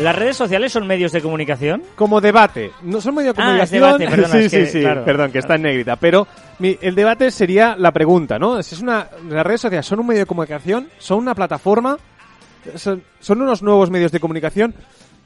[0.00, 1.82] ¿Las redes sociales son medios de comunicación?
[1.94, 2.72] Como debate.
[2.82, 3.82] No son medio de Ah, es comunicación.
[3.98, 4.80] debate, perdona, sí, es sí, que, sí.
[4.80, 5.04] claro.
[5.04, 5.96] Perdón, que está en negrita.
[5.96, 6.26] Pero
[6.58, 8.60] mi- el debate sería la pregunta, ¿no?
[8.62, 11.96] Si es una, las redes sociales son un medio de comunicación, son una plataforma,
[12.74, 14.74] son, son unos nuevos medios de comunicación.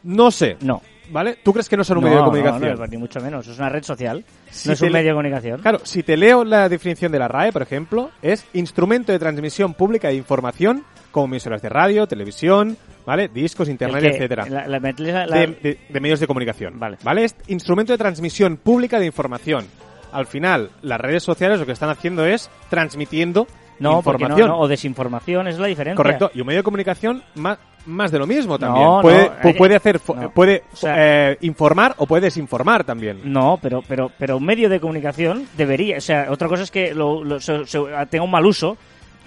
[0.03, 0.59] No sé.
[0.61, 0.83] No.
[1.11, 1.39] ¿Vale?
[1.43, 2.79] ¿Tú crees que no son un No, medio de no, comunicación?
[2.79, 3.47] no, ni mucho menos.
[3.49, 4.23] Es una red social.
[4.51, 5.61] Si no es un medio de comunicación.
[5.63, 9.73] Claro, si te leo la definición de la RAE, por ejemplo, es instrumento de transmisión
[9.73, 10.85] pública de información
[11.23, 12.77] como emisoras de radio, televisión,
[13.07, 13.29] ¿vale?
[13.29, 14.47] Discos, internet, que- etcétera.
[14.49, 16.79] la- la- la- de, de- de medios de comunicación.
[16.79, 17.25] Vale.
[17.25, 19.67] Es instrumento de transmisión pública de información.
[20.13, 23.47] Al final, las redes sociales lo que están haciendo es transmitiendo
[23.79, 24.49] no, porque no, información.
[24.49, 25.97] no, o desinformación, es la diferencia.
[25.97, 26.31] Correcto.
[26.35, 28.85] Y un medio de comunicación más, más de lo mismo también.
[28.85, 30.31] No, puede, no, que- puede hacer, fo- no.
[30.31, 33.21] puede O sea- eh, informar o puede desinformar también.
[33.25, 36.95] No, pero, pero, pero un medio de comunicación debería, o sea, otra cosa es que
[36.95, 37.79] lo, lo- se- se-
[38.11, 38.77] tenga un mal uso,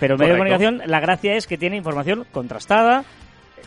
[0.01, 3.05] pero un medio de comunicación, la gracia es que tiene información contrastada,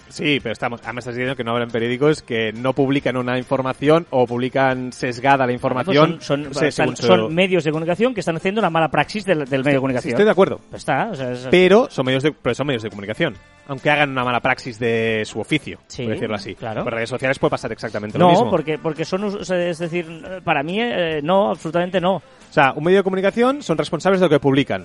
[0.08, 4.06] Sí, pero estamos, me estás diciendo que no habrán periódicos que no publican una información
[4.10, 6.16] o publican sesgada la información.
[6.16, 8.88] Pues son, son, se- están- su- son medios de comunicación que están haciendo una mala
[8.90, 10.10] praxis del, del medio de comunicación.
[10.12, 10.60] estoy de acuerdo.
[10.70, 13.34] Pues está, o sea, es- Pero son medios de, pero son medios de comunicación.
[13.66, 16.54] Aunque hagan una mala praxis de su oficio, Sí, por decirlo así.
[16.54, 16.84] claro.
[16.84, 18.44] Por redes sociales puede pasar exactamente lo mismo.
[18.44, 20.06] no, porque, porque son, o sea, es decir,
[20.44, 22.16] para mí, eh, no, absolutamente no.
[22.16, 24.84] O sea, un medio de comunicación son responsables de lo que publican.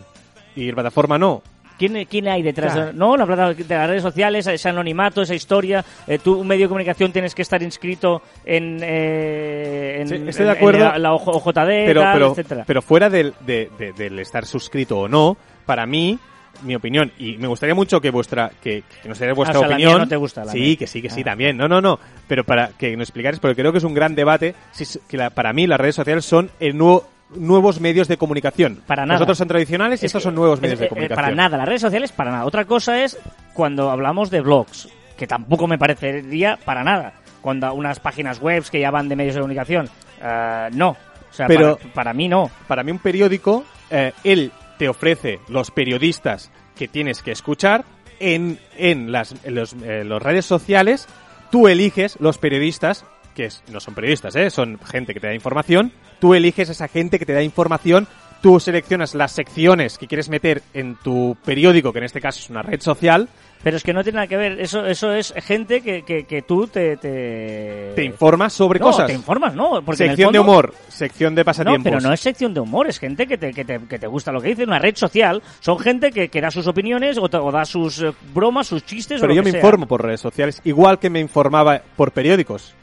[0.55, 1.41] Y la plataforma no.
[1.77, 2.73] ¿Quién, quién hay detrás?
[2.73, 2.91] Claro.
[2.93, 5.85] no, la plata de las redes sociales, ese anonimato, esa historia.
[6.07, 10.45] Eh, tú, un medio de comunicación, tienes que estar inscrito en, eh, en, Sí, estoy
[10.45, 10.79] de en acuerdo.
[10.79, 11.53] la, la OJ OJD,
[11.85, 12.63] Pero, tal, pero, etcétera.
[12.67, 16.19] pero fuera del, de- de- del estar suscrito o no, para mí,
[16.63, 19.61] mi opinión, y me gustaría mucho que vuestra, que, que nos dierais vuestra Ah, o
[19.61, 19.93] sea, la opinión.
[19.93, 20.75] mía no te gusta, la sí, mía.
[20.79, 21.25] que sí, que sí, Ah.
[21.25, 21.55] también.
[21.55, 21.97] No, no, no.
[22.27, 25.29] Pero para que nos explicarais, porque creo que es un gran debate, si, que la-
[25.29, 28.81] para mí las redes sociales son el nuevo nuevos medios de comunicación.
[28.87, 29.13] Para nada.
[29.15, 31.23] Nosotros son tradicionales y Es estos son nuevos es- medios de eh, comunicación.
[31.23, 32.45] Para nada, las redes sociales, para nada.
[32.45, 33.17] Otra cosa es
[33.53, 37.13] cuando hablamos de blogs, que tampoco me parecería para nada.
[37.41, 39.89] Cuando unas páginas web que ya van de medios de comunicación,
[40.21, 40.89] eh, no.
[40.89, 42.49] O sea, Pero- para, para mí no.
[42.67, 47.83] para mí un periódico, eh, él te ofrece los periodistas que tienes que escuchar
[48.19, 51.07] en, en las en los, eh, redes sociales,
[51.51, 54.49] tú eliges los periodistas, que es- no son periodistas, ¿eh?
[54.49, 58.07] son gente que te da información, tú eliges esa gente que te da información,
[58.41, 62.49] tú seleccionas las secciones que quieres meter en tu periódico, que en este caso es
[62.49, 63.27] una red social,
[63.61, 64.57] Pero es que no tiene nada que ver.
[64.61, 67.91] Eso, eso es gente que, que, que tú te, te...
[67.93, 69.07] te informas sobre no, cosas.
[69.07, 69.81] te informas, ¿no?
[69.83, 71.83] Porque sección de humor, sección de No, pasatiempos.
[71.83, 74.31] pero no es sección de humor, es gente que te, que te, que te gusta
[74.31, 74.63] lo que dice.
[74.63, 78.01] Una red social son gente que, que da sus opiniones o, te- o da sus
[78.01, 79.17] eh, bromas, sus chistes.
[79.19, 79.59] o Pero lo yo que me sea.
[79.59, 82.73] informo por redes sociales, igual que me informaba por periódicos.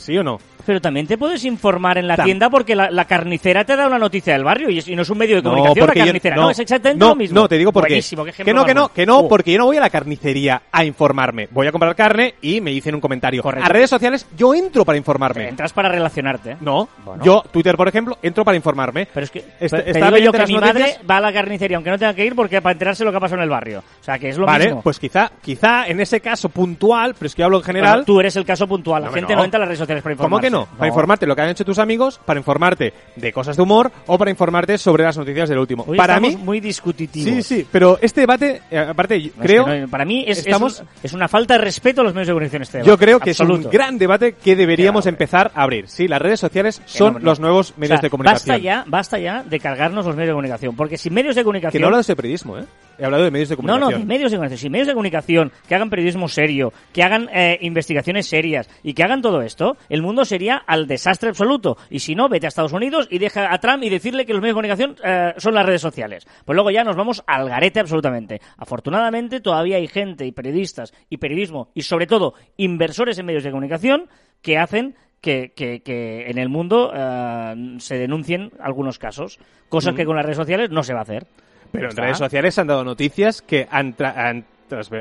[0.00, 0.40] ¿Sí o no?
[0.70, 3.88] Pero también te puedes informar en la Tam- tienda porque la, la carnicera te da
[3.88, 5.98] una noticia del barrio y, es- y no es un medio de No, comunicación porque
[5.98, 6.36] la yo- carnicera.
[6.36, 7.40] no, No, es exactamente no, lo mismo.
[7.40, 8.00] No, te digo por qué.
[8.44, 11.48] Que no, que no, que no, porque yo no voy a la carnicería a informarme.
[11.50, 13.42] Voy a comprar carne y me dicen un comentario.
[13.42, 13.66] Correcto.
[13.66, 15.48] A redes sociales yo entro para informarme.
[15.48, 16.56] Entras para relacionarte.
[16.60, 17.24] No, Bueno.
[17.24, 19.08] yo, Twitter, por ejemplo, entro para informarme.
[19.12, 21.78] Pero es que pe- te estaba digo yo que mi madre va a la carnicería
[21.78, 23.80] aunque no tenga que ir porque para enterarse lo que ha pasado en el barrio.
[24.00, 24.82] O sea, que es lo vale, mismo.
[24.82, 27.90] pues quizá, quizá en ese caso puntual, pero es que yo hablo en general.
[27.94, 29.02] Bueno, tú eres el caso puntual.
[29.02, 29.40] La No, gente no.
[29.40, 30.46] no entra a las redes sociales para ¿Cómo informarse.
[30.46, 30.59] que no?
[30.66, 34.18] Para informarte lo que han hecho tus amigos, para informarte de cosas de humor o
[34.18, 35.84] para informarte sobre las noticias del último.
[35.86, 37.44] Hoy para mí, muy discutitivos.
[37.46, 40.38] sí, sí, pero este debate, eh, aparte, No, es creo, que no, para mí es,
[40.38, 42.84] es estamos- un- es una falta de respeto a los medios de comunicación este Yo
[42.84, 43.04] debate.
[43.04, 45.88] creo que es un gran debate que deberíamos empezar a abrir.
[45.88, 47.24] Sí, las redes sociales Que son no, no.
[47.24, 48.54] los nuevos medios O sea, de comunicación.
[48.54, 50.76] Basta ya, basta ya de cargarnos los medios de comunicación.
[50.76, 51.80] Porque sin medios de Que comunicación.
[51.80, 52.64] no he hablado de periodismo, ¿eh?
[53.00, 54.00] He hablado de medios de No, no, comunicación.
[54.00, 54.58] de medios de comunicación.
[54.60, 59.02] Sin medios de comunicación que hagan periodismo serio, que hagan eh, investigaciones serias y que
[59.02, 61.76] hagan todo esto, el mundo sería al desastre absoluto.
[61.88, 64.42] Y si no, vete a Estados Unidos y deja a Trump y decirle que los
[64.42, 66.26] medios de comunicación eh, son las redes sociales.
[66.44, 68.40] Pues luego ya nos vamos al garete absolutamente.
[68.58, 73.50] Afortunadamente todavía hay gente y periodistas y periodismo y sobre todo inversores en medios de
[73.50, 74.08] comunicación
[74.42, 80.04] que hacen que, que, que en el mundo eh, se denuncien algunos casos, cosas que
[80.06, 81.26] con las redes sociales no se va a hacer.
[81.72, 84.44] Pero en redes sociales han dado noticias que han, tra- han,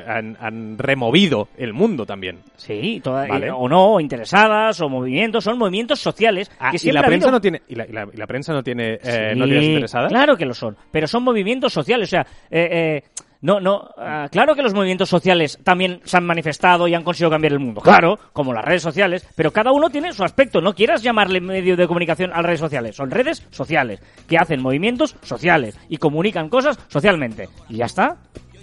[0.08, 2.40] han- han removido el mundo también.
[2.58, 3.48] Sí, toda- Vale.
[3.48, 7.28] eh, o no, o interesadas, o movimientos, son movimientos sociales Ah, que y la prensa
[7.28, 9.64] habido- no tiene y la, y la- y la prensa no tiene eh, Sí, noticias
[9.66, 10.10] interesadas.
[10.10, 12.10] Claro que lo son, pero son movimientos sociales.
[12.10, 13.04] O sea, eh, eh,
[13.42, 17.32] no, no, ah, claro que los movimientos sociales también se han manifestado y han conseguido
[17.32, 17.80] cambiar el mundo.
[17.82, 20.60] Claro, como las redes sociales, pero cada uno tiene su aspecto.
[20.60, 22.96] No quieras llamarle medio de comunicación a las redes sociales.
[22.98, 27.48] Son redes sociales que hacen movimientos sociales y comunican cosas socialmente.
[27.70, 28.18] Y ya está.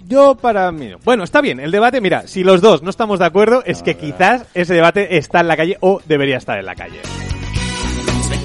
[0.05, 0.99] Yo para mí no.
[1.03, 3.97] Bueno, está bien, el debate, mira, si los dos no estamos de acuerdo, es que
[3.97, 7.01] quizás ese debate está en la calle o debería estar en la calle.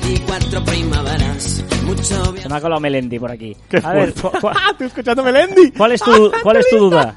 [0.02, 3.56] 24 primaveras, mucho Se me ha colado Melendi por aquí.
[3.68, 5.70] Qué a ver, ¡Ah, estoy escuchando Melendi!
[5.72, 7.14] ¿cuál es tu, cuál es tu duda?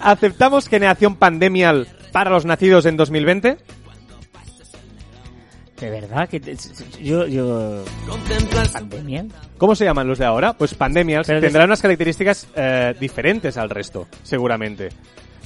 [0.00, 3.56] ¿Aceptamos generación pandemial para los nacidos en 2020?
[5.80, 6.56] De verdad que te-
[7.02, 9.26] yo, yo contemplar pandemia.
[9.58, 10.54] ¿Cómo se llaman los de ahora?
[10.54, 14.88] Pues pandemials Pero tendrán unas características eh, diferentes al resto, seguramente.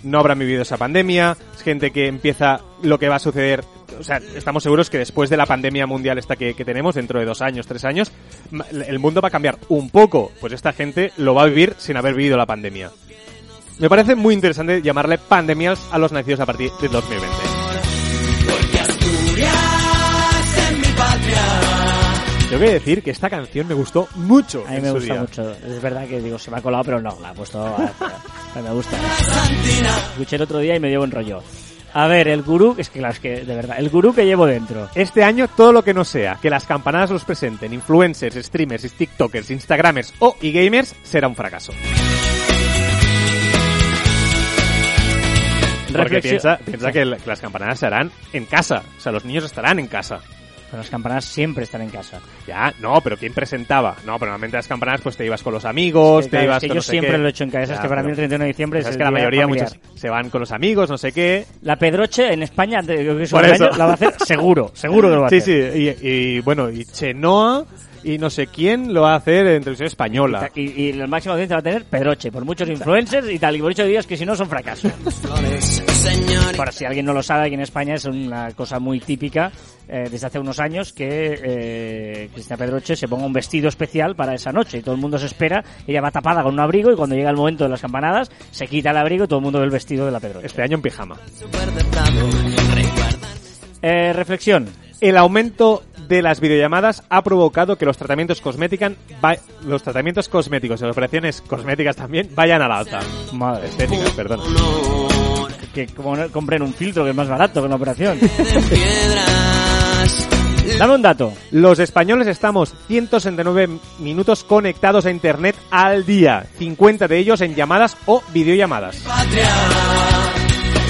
[0.02, 3.64] No habrán vivido esa pandemia, es gente que empieza lo que va a suceder.
[3.98, 7.20] O sea, estamos seguros que después de la pandemia mundial esta que, que tenemos, dentro
[7.20, 8.10] de dos años, tres años,
[8.72, 10.32] el mundo va a cambiar un poco.
[10.40, 12.90] Pues esta gente lo va a vivir sin haber vivido la pandemia.
[13.78, 17.49] Me parece muy interesante llamarle pandemials a los nacidos a partir del 2020.
[22.50, 24.64] Tengo que decir que esta canción me gustó mucho.
[24.66, 25.20] A mí en me su gusta día.
[25.22, 25.50] mucho.
[25.52, 27.64] Es verdad que digo, se me ha colado, pero no, la he puesto.
[27.64, 28.96] a- me gusta.
[30.12, 31.42] Escuché el otro día y me dio buen rollo.
[31.92, 34.46] A ver, el gurú, es que claro, es que de verdad, el gurú que llevo
[34.46, 34.88] dentro.
[34.96, 39.50] Este año todo lo que no sea que las campanadas los presenten influencers, streamers, tiktokers,
[39.50, 41.72] instagramers o e-gamers será un fracaso.
[45.86, 48.82] Porque Reflexio- piensa, piensa que, el- que las campanadas se harán en casa.
[48.96, 50.20] O sea, los niños estarán en casa.
[50.70, 52.20] Pero las campanas siempre están en casa.
[52.46, 53.96] Ya, no, pero ¿quién presentaba?
[54.06, 56.56] No, pero normalmente las campanadas pues te ibas con los amigos, Sí, te claro, ibas
[56.58, 57.18] es que con yo no sé siempre qué.
[57.18, 57.62] lo he hecho en casa.
[57.64, 59.18] es Ya, que para mí el 31 de diciembre es, es el que la día
[59.18, 59.68] mayoría familiar.
[59.74, 61.44] muchos se van con los amigos, no sé qué.
[61.62, 65.08] La Pedroche en España, creo que es un año, la va a hacer seguro, seguro
[65.08, 65.72] que lo va a Sí, hacer.
[65.72, 67.64] sí, y, y, bueno, y Chenoa
[68.02, 70.48] y no sé quién lo va a hacer en televisión española.
[70.54, 73.58] Y, y el máximo audiencia va a tener Pedroche, por muchos influencers y tal, y
[73.58, 74.90] por muchos días que si no son fracasos.
[76.60, 79.50] Para si alguien no lo sabe, aquí en España es una cosa muy típica
[79.88, 84.34] eh, desde hace unos años que eh, Cristina Pedroche se ponga un vestido especial para
[84.34, 85.64] esa noche y todo el mundo se espera.
[85.86, 88.66] Ella va tapada con un abrigo y cuando llega el momento de las campanadas se
[88.66, 90.48] quita el abrigo y todo el mundo ve el vestido de la Pedroche.
[90.48, 91.16] Este año en pijama.
[93.80, 94.68] Eh, reflexión.
[95.00, 98.92] El aumento de las videollamadas ha provocado que los tratamientos cosméticos,
[99.64, 103.00] los tratamientos cosméticos y las operaciones cosméticas también vayan al alza.
[103.32, 104.40] Madre, Estéticas, perdón.
[105.72, 108.18] Que como no compren un filtro que es más barato que una operación.
[110.78, 111.32] Dame un dato.
[111.50, 117.96] Los españoles estamos 169 minutos conectados a internet al día, 50 de ellos en llamadas
[118.06, 118.96] o videollamadas.
[118.98, 119.48] Patria,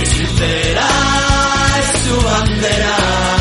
[0.01, 0.87] y sincera
[1.79, 3.40] es su bandera.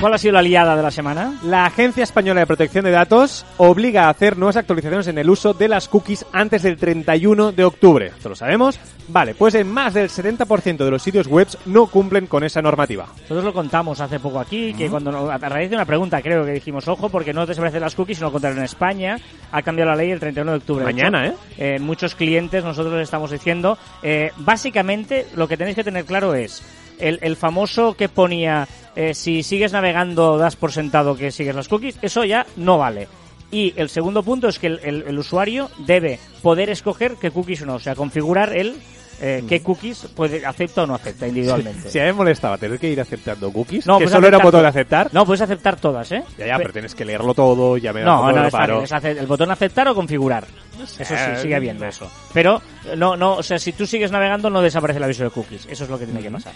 [0.00, 1.34] ¿Cuál ha sido la liada de la semana?
[1.44, 5.52] La Agencia Española de Protección de Datos obliga a hacer nuevas actualizaciones en el uso
[5.52, 8.06] de las cookies antes del 31 de octubre.
[8.06, 8.80] ¿Esto lo sabemos?
[9.08, 13.08] Vale, pues en más del 70% de los sitios web no cumplen con esa normativa.
[13.22, 16.46] Nosotros lo contamos hace poco aquí, que cuando nos- a raíz de una pregunta creo
[16.46, 19.18] que dijimos, ojo, porque no desaparecen las cookies, sino contrario, en España
[19.52, 20.86] ha cambiado la ley el 31 de octubre.
[20.86, 25.76] De Mañana, hecho, eh, muchos clientes nosotros les estamos diciendo, eh, básicamente lo que tenéis
[25.76, 26.62] que tener claro es
[27.00, 31.68] el, el famoso que ponía, eh, si sigues navegando das por sentado que sigues las
[31.68, 33.08] cookies, eso ya no vale.
[33.52, 37.62] Y el segundo punto es que el, el- el usuario debe poder escoger qué cookies
[37.62, 38.76] o no, o sea, configurar el
[39.20, 41.88] eh, qué cookies puede acepta o no acepta individualmente.
[41.90, 44.38] Si a mí me molestaba tener que ir aceptando cookies, No, que puedes solo era
[44.38, 45.08] botón de aceptar.
[45.12, 46.22] No, puedes aceptar todas, ¿eh?
[46.38, 48.92] Ya, ya, Pe- pero tienes que leerlo todo, ya me No, no, es fácil, es
[48.92, 50.44] hacer el botón aceptar o configurar.
[50.80, 52.10] Eso sí, sigue habiendo eso.
[52.32, 52.62] Pero,
[52.96, 55.66] no, no, o sea, si tú sigues navegando no desaparece el aviso de cookies.
[55.70, 56.52] Eso es lo que tiene que pasar.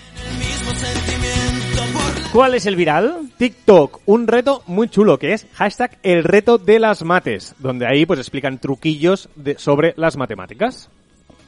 [2.32, 3.28] ¿Cuál es el viral?
[3.36, 8.06] TikTok, un reto muy chulo que es hashtag el reto de las mates, donde ahí
[8.06, 10.90] pues explican truquillos de- sobre las matemáticas.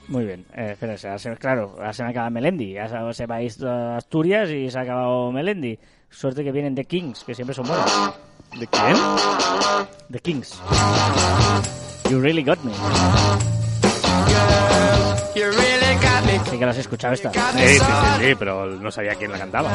[0.09, 0.45] Muy bien.
[0.55, 2.73] Eh, espera, se- se- claro, ahora se me acaba Melendi.
[2.75, 5.79] Ya se, va a ir a Asturias y se ha acabado Melendi.
[6.11, 7.91] Suerte que vienen de Kings, que siempre son buenos.
[8.59, 8.97] ¿De quién?
[10.11, 10.61] The Kings.
[12.09, 12.73] You really got me.
[16.51, 17.33] Sí que las has escuchado esta.
[17.33, 19.71] Sí, sí, sí, sí, pero no sabía quién la cantaba.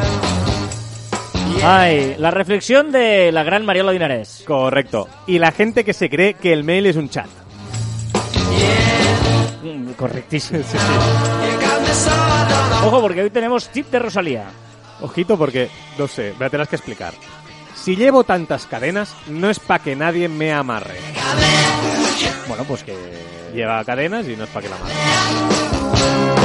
[1.63, 4.43] Ay, la reflexión de la gran Mariola Dinares.
[4.47, 5.07] Correcto.
[5.27, 7.27] Y la gente que se cree que el mail es un chat.
[9.97, 10.61] Correctísimo.
[12.83, 14.45] Ojo, porque hoy tenemos tip de Rosalía.
[15.01, 17.13] Ojito porque, no sé, me la tendrás que explicar.
[17.75, 20.99] Si llevo tantas cadenas, no es para que nadie me amarre.
[22.47, 22.95] Bueno, pues que...
[23.53, 26.40] Lleva cadenas y no es para que la amarre.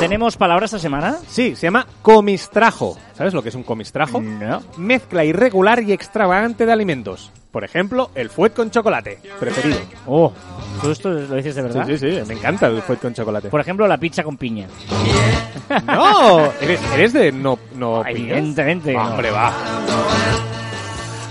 [0.00, 1.16] ¿Tenemos palabra esta semana?
[1.26, 2.98] Sí, se llama comistrajo.
[3.14, 4.20] ¿Sabes lo que es un comistrajo?
[4.20, 4.62] No.
[4.76, 7.32] Mezcla irregular y extravagante de alimentos.
[7.50, 9.18] Por ejemplo, el fuet con chocolate.
[9.40, 9.78] Preferido.
[10.06, 10.32] Oh,
[10.82, 11.86] ¿tú esto lo dices de verdad?
[11.86, 12.20] Sí, sí, sí.
[12.28, 13.48] Me encanta el fuet con chocolate.
[13.48, 14.68] Por ejemplo, la pizza con piña.
[15.86, 16.52] ¡No!
[16.60, 18.30] ¿Eres, eres de no, no piñas?
[18.32, 19.10] Evidentemente que no.
[19.10, 19.50] Hombre, va.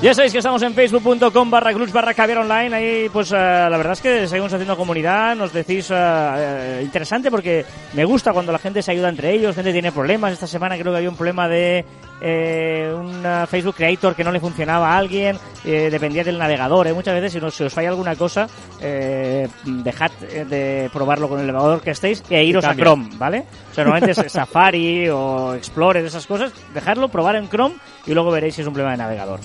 [0.02, 2.76] Ya sabéis que estamos en facebook.com barra clubs barra caviar online.
[2.76, 5.36] Ahí, pues, eh, la verdad es que seguimos haciendo comunidad.
[5.36, 9.56] Nos decís eh, interesante porque me gusta cuando la gente se ayuda entre ellos.
[9.56, 10.34] Gente tiene problemas.
[10.34, 11.86] Esta semana creo que había un problema de
[12.22, 15.38] eh, un Facebook Creator que no le funcionaba a alguien.
[15.64, 16.88] eh, dependía del navegador.
[16.88, 16.94] ¿eh?
[16.94, 18.48] Muchas veces, si, no, si os falla alguna cosa,
[18.82, 22.76] eh, dejad de probarlo con el navegador que estéis e iros a.
[22.76, 23.46] Chrome, ¿vale?
[23.72, 26.52] O sea, normalmente es Safari o Explorer, esas cosas.
[26.74, 27.76] Dejadlo, probar en Chrome
[28.06, 29.40] y luego veréis si es un problema de navegador.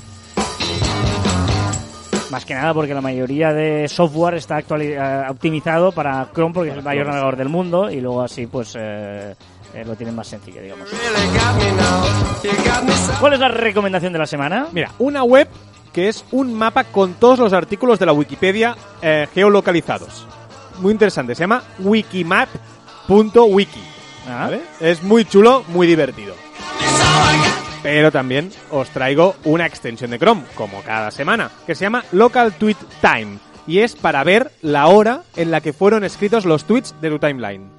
[2.31, 6.77] Más que nada porque la mayoría de software está eh, optimizado para Chrome porque es
[6.77, 9.35] el mayor navegador del mundo y luego así pues eh,
[9.75, 10.89] eh, lo tienen más sencillo, digamos.
[13.21, 14.69] ¿Cuál es la recomendación de la semana?
[14.73, 15.49] Mira, una web
[15.93, 20.27] que es un mapa con todos los artículos de la Wikipedia eh, geolocalizados.
[20.79, 23.83] Muy interesante, se llama wikimap.wiki.
[24.29, 24.45] Ah.
[24.45, 24.63] ¿vale?
[24.81, 26.35] Es muy chulo, muy divertido.
[27.83, 32.53] Pero también os traigo una extensión de Chrome, como cada semana, que se llama Local
[32.55, 33.39] Tweet Time.
[33.67, 37.19] Y es para ver la hora en la que fueron escritos los tweets de tu
[37.19, 37.71] timeline.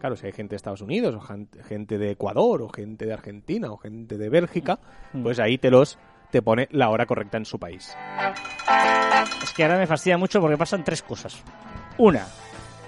[0.00, 3.12] Claro, si hay gente de Estados Unidos, o gen- gente de Ecuador, o gente de
[3.12, 4.78] Argentina, o gente de Bélgica,
[5.22, 5.98] pues ahí te los
[6.30, 7.96] te pone la hora correcta en su país.
[9.42, 11.40] Es que ahora me fastidia mucho porque pasan tres cosas.
[11.96, 12.26] Una,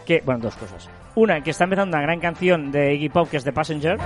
[0.05, 0.89] que, bueno, dos cosas.
[1.14, 3.99] Una, que está empezando una gran canción de Iggy Pop que es The Passenger.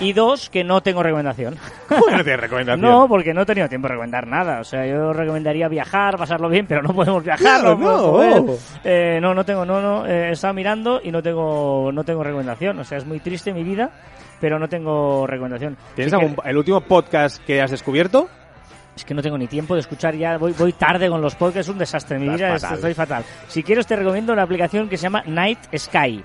[0.00, 1.56] Y dos, que no tengo recomendación.
[1.90, 2.80] Bueno, te recomendación.
[2.80, 4.60] No, porque no he tenido tiempo de recomendar nada.
[4.60, 7.40] O sea, yo recomendaría viajar, pasarlo bien, pero no podemos viajar.
[7.40, 8.54] Claro, no, no.
[8.84, 10.06] Eh, no, no tengo, no, no.
[10.06, 12.78] eh, he estado mirando y no tengo, no tengo recomendación.
[12.78, 13.90] O sea, es muy triste mi vida,
[14.40, 15.76] pero no tengo recomendación.
[15.96, 18.28] ¿Tienes Sí que- algún, el último podcast que has descubierto?
[18.96, 21.68] es que no tengo ni tiempo de escuchar ya, voy, voy tarde con los podcasts,
[21.68, 22.18] es un desastre.
[22.18, 22.76] Mi vida es- fatal.
[22.76, 23.24] estoy fatal.
[23.48, 26.22] Si quieres te recomiendo una aplicación que se llama Night Sky.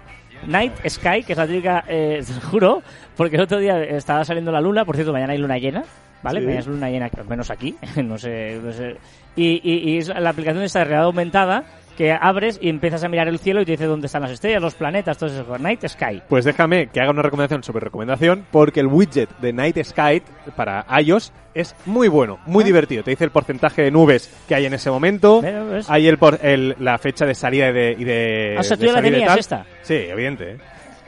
[0.47, 2.21] Night Sky, que es la típica, eh,
[2.51, 2.83] juro,
[3.15, 5.83] porque el otro día estaba saliendo la luna, por cierto, mañana hay luna llena,
[6.23, 6.39] ¿vale?
[6.39, 6.45] Sí.
[6.45, 8.95] Mañana es luna llena, al menos aquí, no sé, no sé.
[9.35, 11.63] Y, y- la aplicación esta de realidad aumentada
[11.97, 14.61] que abres y empiezas a mirar el cielo y te dice dónde están las estrellas,
[14.61, 15.57] los planetas, todo eso.
[15.57, 16.21] Night Sky.
[16.27, 20.21] Pues déjame que haga una recomendación sobre recomendación, porque el widget de Night Sky
[20.57, 23.01] para iOS es muy bueno, muy divertido.
[23.01, 25.41] Te dice el porcentaje de nubes que hay en ese momento,
[25.87, 28.75] hay el, por- el- la fecha de salida y de, y de Ah, o sea,
[28.75, 29.65] tú ya la tenías esta.
[29.81, 30.51] Sí, evidente.
[30.51, 30.57] ¿eh?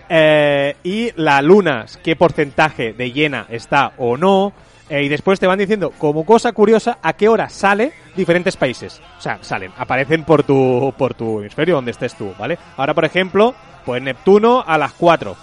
[0.09, 4.53] Eh, y la luna, qué porcentaje de llena está o no.
[4.89, 9.01] eh, y después te van diciendo, como cosa curiosa, a qué hora sale diferentes países.
[9.17, 12.57] O sea, salen, aparecen por tu, por tu hemisferio donde estés tú, ¿vale?
[12.77, 13.53] Ahora, por ejemplo,
[13.85, 15.35] pues Neptuno a las 4,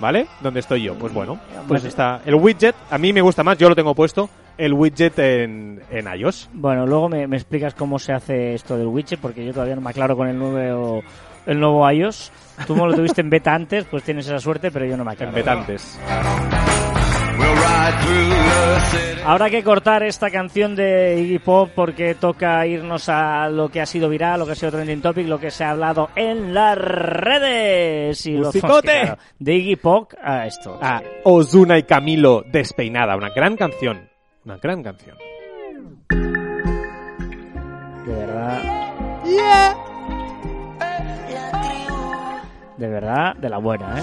[0.00, 0.26] ¿vale?
[0.40, 0.94] Donde estoy yo.
[0.96, 1.38] Pues bueno,
[1.68, 2.74] pues está el widget.
[2.90, 6.48] A mí me gusta más, yo lo tengo puesto, el widget en, en iOS.
[6.52, 9.80] Bueno, luego me, me explicas cómo se hace esto del widget, porque yo todavía no
[9.80, 11.02] me aclaro con el nuevo,
[11.46, 12.32] el nuevo iOS.
[12.66, 15.12] Tú como lo tuviste en beta antes, pues tienes esa suerte, pero yo no me
[15.12, 15.36] aclaro.
[15.36, 15.98] En the city.
[19.24, 23.86] Habrá que cortar esta canción de Iggy Pop porque toca irnos a lo que ha
[23.86, 26.76] sido viral, lo que ha sido trending topic, lo que se ha hablado en las
[26.78, 28.24] redes.
[28.26, 28.88] Y lo- ¡Musicote!
[28.92, 30.78] es que, claro, de Iggy Pop a esto.
[30.82, 34.08] A Ozuna y Camilo Despeinada, una gran canción.
[34.44, 35.16] Una gran canción.
[38.06, 38.62] De verdad.
[42.78, 44.02] De verdad, de la buena, ¿eh?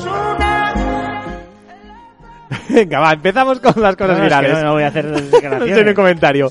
[2.70, 4.54] Venga, va, empezamos con las cosas No, es que virales.
[4.54, 5.30] no, no voy a hacer
[5.66, 6.50] tiene comentario.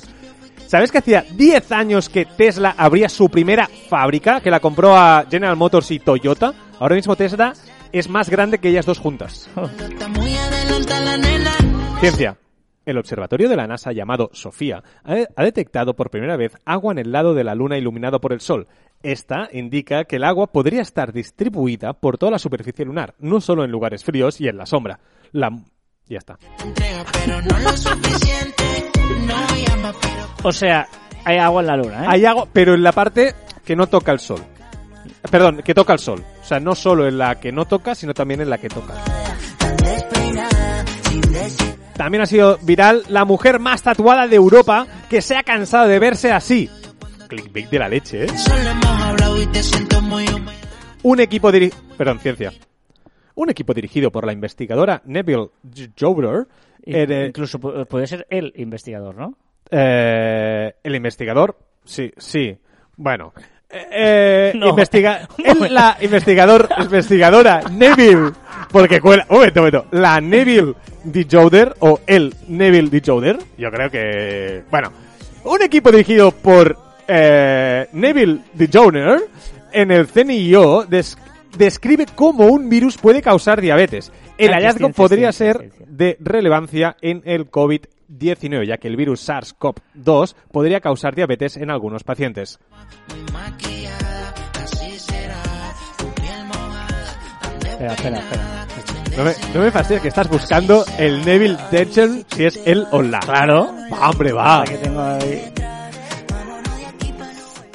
[0.67, 5.25] ¿Sabes que hacía 10 años que Tesla abría su primera fábrica, que la compró a
[5.29, 6.53] General Motors y Toyota?
[6.79, 7.53] Ahora mismo Tesla
[7.91, 9.47] es más grande que ellas dos juntas.
[11.99, 12.37] Ciencia.
[12.85, 16.99] El observatorio de la NASA llamado SOFIA ha, ha detectado por primera vez agua en
[16.99, 18.67] el lado de la Luna iluminado por el Sol.
[19.05, 23.63] Esta indica que el agua podría estar distribuida por toda la superficie lunar, no solo
[23.63, 24.99] en lugares fríos y en la sombra.
[25.31, 25.51] La...
[26.07, 26.39] Ya está.
[30.41, 30.87] O sea,
[31.23, 32.07] hay agua en la luna, ¿eh?
[32.09, 34.41] Hay agua, pero en la parte que no toca el sol.
[35.29, 36.23] Perdón, que toca el sol.
[36.41, 38.95] O sea, no solo en la que no toca, sino también en la que toca.
[41.95, 45.99] También ha sido viral la mujer más tatuada de Europa que se ha cansado de
[45.99, 46.71] verse así.
[47.27, 48.27] Clickbait de la leche, ¿eh?
[51.03, 51.71] Un equipo diri...
[51.97, 52.51] Perdón, ciencia.
[53.35, 55.49] un equipo dirigido por la investigadora Neville
[55.99, 56.47] Joder,
[56.85, 59.37] In- eh, Incluso pu- puede ser el investigador, ¿no?
[59.71, 62.55] eh, el investigador, sí, sí,
[62.97, 63.33] bueno,
[63.69, 64.69] eh, eh, No.
[64.69, 65.67] investiga, momento.
[65.73, 68.31] la investigador, investigadora Neville,
[68.71, 70.73] porque cuela, un momento, un momento, la Neville
[71.03, 71.27] D.
[71.29, 73.01] Joder o el Neville D.
[73.05, 74.91] Joder, yo creo que, bueno,
[75.43, 78.69] un equipo dirigido por eh, Neville D.
[78.73, 79.19] Joder
[79.71, 81.17] en el CNIO des-
[81.57, 84.11] describe cómo un virus puede causar diabetes.
[84.37, 85.85] El Ah, hallazgo ciencia, podría ciencia, ser ciencia.
[85.89, 92.03] de relevancia en el COVID-19, ya que el virus SARS-CoV-2 podría causar diabetes en algunos
[92.03, 92.59] pacientes.
[97.69, 98.67] Espera, espera, espera.
[99.17, 103.01] No me, no me fastidies que estás buscando el Neville Dechen si es él o
[103.01, 103.19] la.
[103.19, 103.73] Claro.
[103.91, 104.59] Va, hombre, va.
[104.59, 105.53] La que tengo ahí.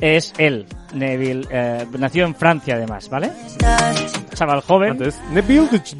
[0.00, 1.46] Es él, Neville.
[1.50, 3.30] eh, nació en Francia, además, ¿vale?
[4.34, 4.98] Chaval joven.
[5.32, 5.98] Neville Dechen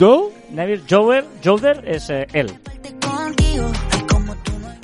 [0.52, 2.50] Neville Joder, Joder es eh, él.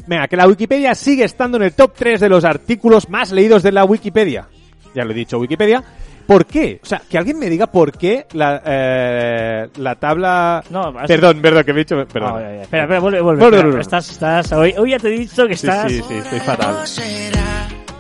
[0.07, 3.63] Venga, que la Wikipedia sigue estando en el top 3 de los artículos más leídos
[3.63, 4.47] de la Wikipedia.
[4.95, 5.83] Ya lo he dicho, Wikipedia.
[6.27, 6.81] ¿Por qué?
[6.83, 10.63] O sea, que alguien me diga por qué la, eh, la tabla...
[10.71, 12.05] No, perdón, perdón, que me he dicho...
[12.07, 12.33] Perdón.
[12.37, 12.63] Ah, ya, ya.
[12.63, 13.41] Espera, espera, vuelve, vuelve.
[13.41, 13.69] Vuelve, espera.
[13.69, 13.81] vuelve.
[13.81, 14.53] Estás, estás.
[14.53, 15.91] Hoy, hoy ya te he dicho que Sí, estás.
[15.91, 16.77] sí, sí, estoy fatal.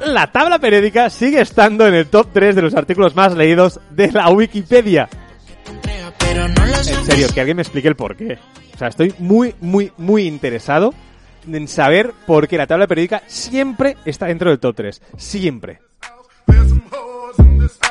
[0.07, 4.13] La tabla periódica sigue estando en el top 3 de los artículos más leídos de
[4.13, 5.09] la Wikipedia.
[6.29, 8.39] En serio, que alguien me explique el por qué.
[8.75, 10.95] O sea, estoy muy, muy, muy interesado
[11.51, 15.03] en saber por qué la tabla periódica siempre está dentro del top 3.
[15.17, 15.81] Siempre.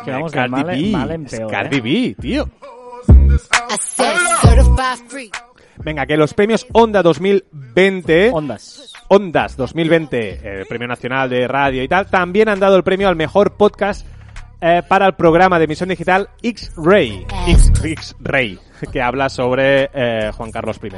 [0.04, 1.52] Que vamos de mal, en- mal en peor.
[1.52, 1.82] Cardi ¿eh?
[1.82, 2.50] B, tío.
[5.84, 8.30] Venga, que los premios Onda 2020...
[8.32, 8.94] Ondas.
[9.08, 13.16] Ondas 2020, el Premio Nacional de Radio y tal, también han dado el premio al
[13.16, 14.06] mejor podcast
[14.62, 17.26] eh, para el programa de emisión digital X-Ray.
[17.84, 18.60] X-Ray,
[18.92, 20.90] que habla sobre eh, Juan Carlos I.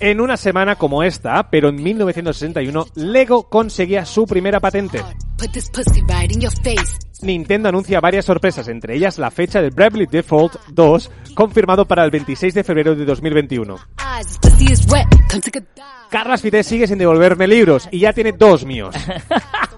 [0.00, 5.00] En una semana como esta, pero en 1961, Lego conseguía su primera patente.
[7.22, 12.10] Nintendo anuncia varias sorpresas, entre ellas la fecha del Bravely Default 2, confirmado para el
[12.10, 13.76] 26 de febrero de 2021.
[13.98, 15.06] Eyes, this pussy is wet.
[15.30, 16.02] Come take a dive.
[16.10, 18.94] Carlas Fité sigue sin devolverme libros y ya tiene dos míos.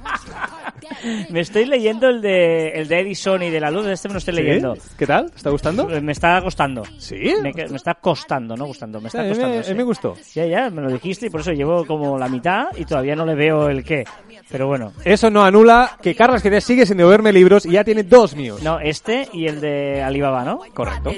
[1.30, 3.86] Me estoy leyendo el de, el de Edison y de la luz.
[3.86, 4.74] Este me lo estoy leyendo.
[4.76, 4.82] ¿Sí?
[4.98, 5.30] ¿Qué tal?
[5.30, 5.86] ¿Te está gustando?
[5.88, 6.82] Me está costando.
[6.98, 7.16] ¿Sí?
[7.42, 9.00] Me, me está costando, no gustando.
[9.00, 9.56] Me Sí, está me- costando.
[9.58, 9.74] mí sí.
[9.74, 10.16] me gustó.
[10.34, 13.24] Ya, ya, me lo dijiste y por eso llevo como la mitad y todavía no
[13.26, 14.04] le veo el qué.
[14.50, 14.92] Pero bueno.
[15.04, 18.62] Eso no anula que Carlas Fité sigue sin devolverme libros y ya tiene dos míos.
[18.62, 20.60] No, este y el de Alibaba, ¿no?
[20.72, 21.10] Correcto.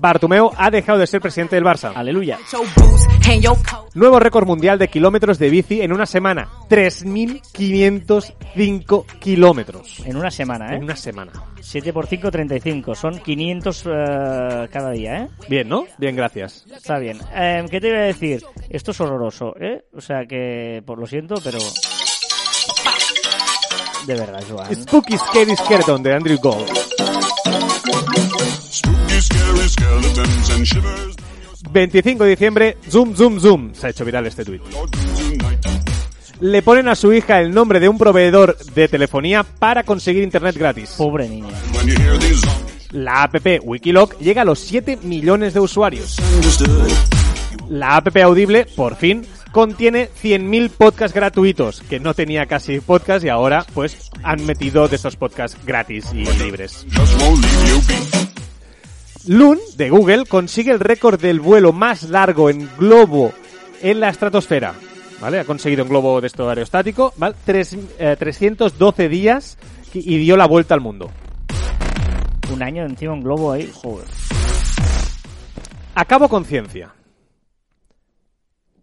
[0.00, 1.92] Bartumeo ha dejado de ser presidente del Barça.
[1.94, 2.38] Aleluya.
[3.94, 6.48] Nuevo récord mundial de kilómetros de bici en una semana.
[8.00, 10.00] 3.505 kilómetros.
[10.04, 10.76] En una semana, ¿eh?
[10.76, 11.32] En una semana.
[11.60, 12.94] 7 por 5, 35.
[12.94, 15.28] Son 500 eh, cada día, ¿eh?
[15.48, 15.84] Bien, ¿no?
[15.98, 16.64] Bien, gracias.
[16.74, 17.18] Está bien.
[17.34, 18.42] Eh, ¿Qué te iba a decir?
[18.68, 19.84] Esto es horroroso, ¿eh?
[19.94, 21.58] O sea que, por lo siento, pero...
[24.06, 24.74] De verdad, Joan.
[24.74, 26.68] Spooky Scary Skeleton de Andrew Gold.
[28.72, 31.16] Spooky, scary skeletons and shivers
[31.72, 33.74] 25 de diciembre, zoom, zoom, zoom.
[33.74, 34.60] Se ha hecho viral este tweet.
[36.42, 40.56] Le ponen a su hija el nombre de un proveedor de telefonía para conseguir internet
[40.56, 40.94] gratis.
[40.98, 41.54] Pobre niña.
[42.90, 46.16] La app Wikiloc llega a los 7 millones de usuarios.
[47.70, 53.28] La app Audible, por fin, contiene 100.000 podcasts gratuitos, que no tenía casi podcast y
[53.28, 56.84] ahora pues han metido de esos podcasts gratis y libres.
[59.28, 63.32] Loon, de Google, consigue el récord del vuelo más largo en globo
[63.80, 64.74] en la estratosfera.
[65.22, 65.38] ¿Vale?
[65.38, 67.36] Ha conseguido un globo de esto aerostático, ¿vale?
[67.44, 69.56] Tres- eh, 312 días
[69.94, 71.10] y dio la vuelta al mundo.
[72.52, 74.06] Un año encima un globo ahí, joder.
[75.94, 76.92] Acabo con ciencia.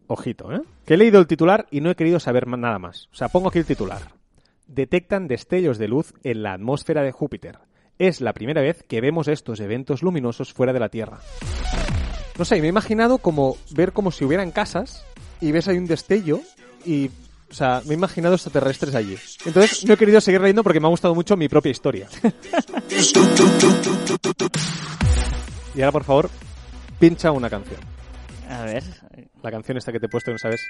[0.08, 0.62] Ojito, ¿eh?
[0.86, 3.10] Que he leído el titular y no he querido saber nada más.
[3.12, 4.02] O sea, pongo aquí el titular.
[4.66, 7.60] Detectan destellos de luz en la atmósfera de Júpiter.
[8.00, 11.20] Es la primera vez que vemos estos eventos luminosos fuera de la Tierra.
[12.38, 15.06] No sé, me he imaginado como ver como si hubieran casas
[15.42, 16.42] y ves ahí un destello
[16.86, 17.10] y...
[17.52, 19.18] O sea, me he imaginado extraterrestres allí.
[19.44, 22.08] Entonces no he querido seguir leyendo porque me ha gustado mucho mi propia historia.
[25.74, 26.30] y ahora, por favor,
[27.00, 27.80] pincha una canción.
[28.48, 28.84] A ver.
[29.42, 30.62] La canción esta que te he puesto, ¿no sabes?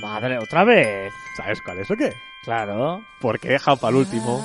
[0.00, 1.12] Madre, otra vez.
[1.36, 2.12] ¿Sabes cuál es o qué?
[2.44, 3.04] Claro.
[3.20, 4.44] Porque he dejado para el último.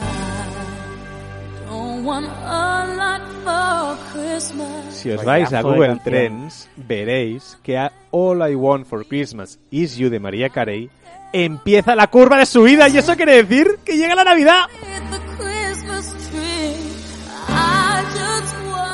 [4.90, 6.00] Si os Vaya vais a Google.
[6.04, 10.90] Trends, veréis que a All I Want for Christmas is You de María Carey
[11.34, 14.66] empieza la curva de subida y eso quiere decir que llega la Navidad.
[14.70, 16.92] Hit the Christmas tree.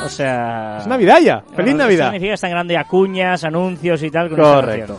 [0.04, 0.78] O sea...
[0.80, 1.40] Es Navidad ya.
[1.40, 2.12] ¡Feliz Bueno, Navidad!
[2.12, 4.98] Significa tan grande acuñas, anuncios y tal con Correcto.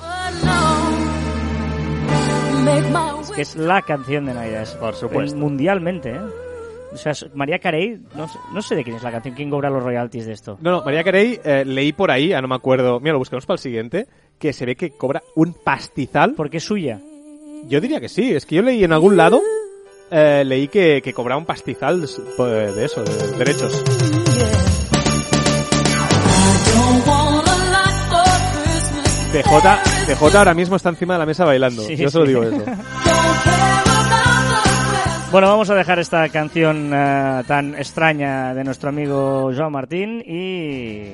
[3.24, 4.68] Es que es la canción de Navidad.
[4.80, 5.38] Por supuesto.
[5.38, 6.20] Mundialmente, ¿eh?
[6.92, 9.70] O sea, María Carey, no, sé- no sé de quién es la canción, quién cobra
[9.70, 10.58] los royalties de esto.
[10.62, 13.46] No, no, María Carey, eh, leí por ahí, ah, no me acuerdo, mira, lo buscamos
[13.46, 14.08] para el siguiente,
[14.40, 16.34] que se ve que cobra un pastizal.
[16.36, 17.00] Porque es suya.
[17.68, 19.40] Yo diría que sí, es que yo leí en algún lado,
[20.10, 23.84] eh, leí que, que cobraba un pastizal de, de eso, de derechos.
[27.06, 29.20] for Christmas.
[29.32, 29.52] TJ,
[30.16, 32.30] TJ ahora mismo está encima de la mesa bailando, Sí, yo solo sí.
[32.32, 32.64] digo eso.
[35.32, 41.12] Bueno, vamos a dejar esta canción eh, tan extraña de nuestro amigo Joan Martín y...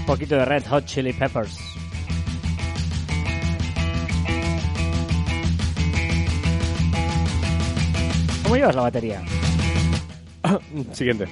[0.00, 1.58] Un poquito de Red Hot Chili Peppers.
[8.44, 9.22] ¿Cómo llevas la batería?
[10.92, 11.28] Siguiente.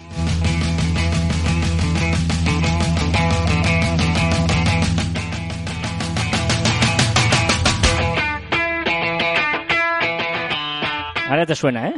[11.31, 11.95] Ahora te suena, ¿eh?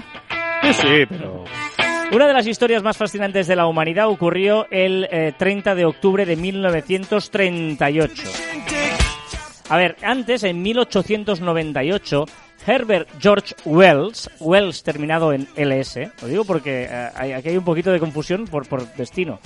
[0.62, 1.44] Sí, sí, pero...
[2.12, 6.26] Una de las historias más fascinantes de la humanidad ocurrió el eh, 30 de octubre
[6.26, 8.22] de 1938.
[9.70, 12.26] A ver, antes, en 1898,
[12.66, 17.64] Herbert George Wells, Wells terminado en LS, lo digo porque eh, hay- aquí hay un
[17.64, 19.40] poquito de confusión por, por destino.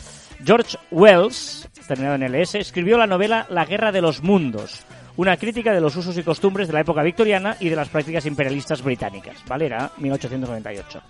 [0.45, 4.84] George Wells, terminado en LS, escribió la novela La Guerra de los Mundos,
[5.17, 8.27] una crítica de los usos y costumbres de la época victoriana y de las prácticas
[8.27, 9.67] imperialistas británicas, ¿vale?
[9.67, 11.03] Era 1898.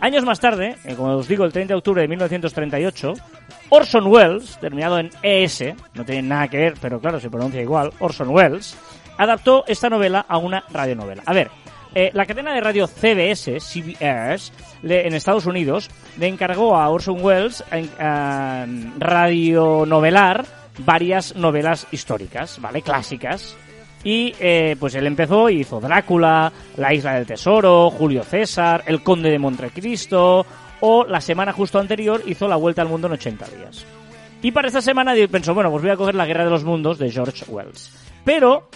[0.00, 3.14] Años más tarde, eh, como os digo, el 30 de octubre de 1938,
[3.68, 7.92] Orson Welles, terminado en ES, no tiene nada que ver, pero claro, se pronuncia igual,
[8.00, 8.76] Orson Welles,
[9.16, 11.22] adaptó esta novela a una radionovela.
[11.24, 11.50] A ver,
[11.94, 14.52] eh, la cadena de radio CBS, CBS,
[14.82, 15.88] en Estados Unidos,
[16.18, 18.66] le encargó a Orson Welles en, ah,
[18.98, 20.44] radionovelar
[20.78, 22.82] varias novelas históricas, ¿vale?
[22.82, 23.56] Clásicas.
[24.04, 29.02] Y eh, pues él empezó y hizo Drácula, La Isla del Tesoro, Julio César, El
[29.02, 30.44] Conde de Montecristo,
[30.80, 33.86] o la semana justo anterior hizo La Vuelta al Mundo en 80 días.
[34.42, 36.98] Y para esta semana pensó, bueno, pues voy a coger La Guerra de los Mundos
[36.98, 37.92] de George Wells.
[38.24, 38.68] Pero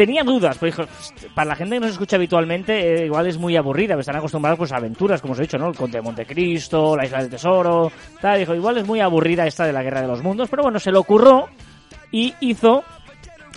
[0.00, 0.88] tenía dudas, pues dijo,
[1.34, 4.72] para la gente que nos escucha habitualmente, eh, igual es muy aburrida, están acostumbrados pues
[4.72, 5.68] a aventuras, como os he dicho, ¿no?
[5.68, 9.66] El Conde de Montecristo, la Isla del Tesoro, tal, dijo, igual es muy aburrida esta
[9.66, 11.50] de la Guerra de los Mundos, pero bueno, se le ocurrió
[12.10, 12.82] y hizo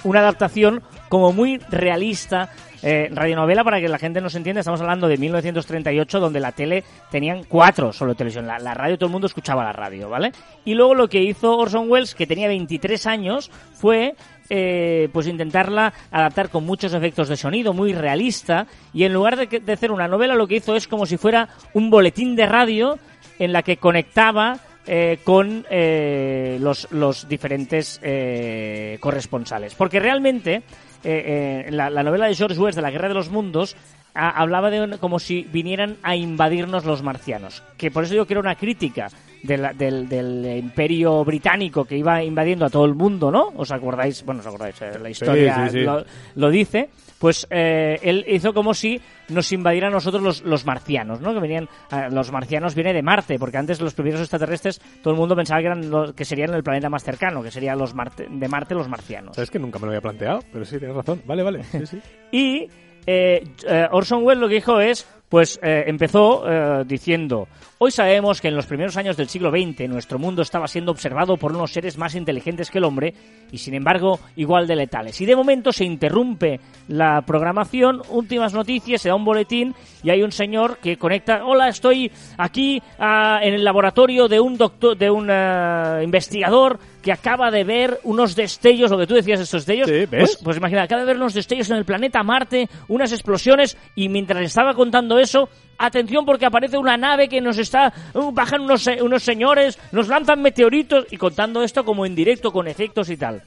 [0.03, 2.49] una adaptación como muy realista,
[2.81, 6.83] eh, radionovela, para que la gente nos entienda, estamos hablando de 1938, donde la tele
[7.09, 10.33] tenían cuatro solo televisión, la, la radio todo el mundo escuchaba la radio, ¿vale?
[10.65, 14.15] Y luego lo que hizo Orson Welles, que tenía 23 años, fue
[14.49, 19.59] eh, pues intentarla adaptar con muchos efectos de sonido, muy realista, y en lugar de,
[19.59, 22.99] de hacer una novela, lo que hizo es como si fuera un boletín de radio
[23.39, 29.75] en la que conectaba eh, con eh, los, los diferentes eh, corresponsales.
[29.75, 30.61] Porque realmente eh,
[31.03, 33.75] eh, la, la novela de George Wells de la Guerra de los Mundos
[34.13, 37.63] a- hablaba de como si vinieran a invadirnos los marcianos.
[37.77, 39.07] Que por eso yo quiero una crítica
[39.43, 43.49] de la- del, del imperio británico que iba invadiendo a todo el mundo, ¿no?
[43.55, 44.23] ¿Os acordáis?
[44.25, 45.83] Bueno, os acordáis, eh, la historia sí, sí.
[45.83, 46.03] Lo,
[46.35, 46.89] lo dice.
[47.19, 51.33] Pues eh, él hizo como si nos invadieran a nosotros los, los marcianos, ¿no?
[51.33, 55.19] Que venían, eh, los marcianos viene de Marte, porque antes los primeros extraterrestres todo el
[55.19, 58.27] mundo pensaba que eran los, que serían el planeta más cercano, que serían los Marte-
[58.29, 59.35] de Marte los marcianos.
[59.37, 60.39] ¿Sabes que nunca me lo había planteado?
[60.51, 61.21] Pero sí, tienes razón.
[61.25, 61.63] Vale, vale.
[61.63, 62.01] Sí, sí.
[62.31, 62.67] Y
[63.05, 63.43] eh,
[63.91, 67.47] Orson Welles lo que dijo es, pues eh, empezó eh, diciendo,
[67.79, 71.37] hoy sabemos que en los primeros años del siglo XX nuestro mundo estaba siendo observado
[71.37, 73.15] por unos seres más inteligentes que el hombre
[73.51, 75.19] y sin embargo igual de letales.
[75.21, 79.73] Y de momento se interrumpe la programación, últimas noticias, se da un boletín
[80.03, 84.55] y hay un señor que conecta, hola, estoy aquí ah, en el laboratorio de un
[84.55, 89.39] doctor, de un ah, investigador que acaba de ver unos destellos, lo que tú decías,
[89.39, 90.07] esos destellos, Sí, ¿ves?
[90.09, 94.07] pues, pues imagina, acaba de ver unos destellos en el planeta Marte, unas explosiones, y
[94.09, 98.87] mientras estaba contando eso, atención porque aparece una nave que nos está, uh, bajan unos,
[99.01, 103.41] unos señores, nos lanzan meteoritos, y contando esto como en directo, con efectos y tal.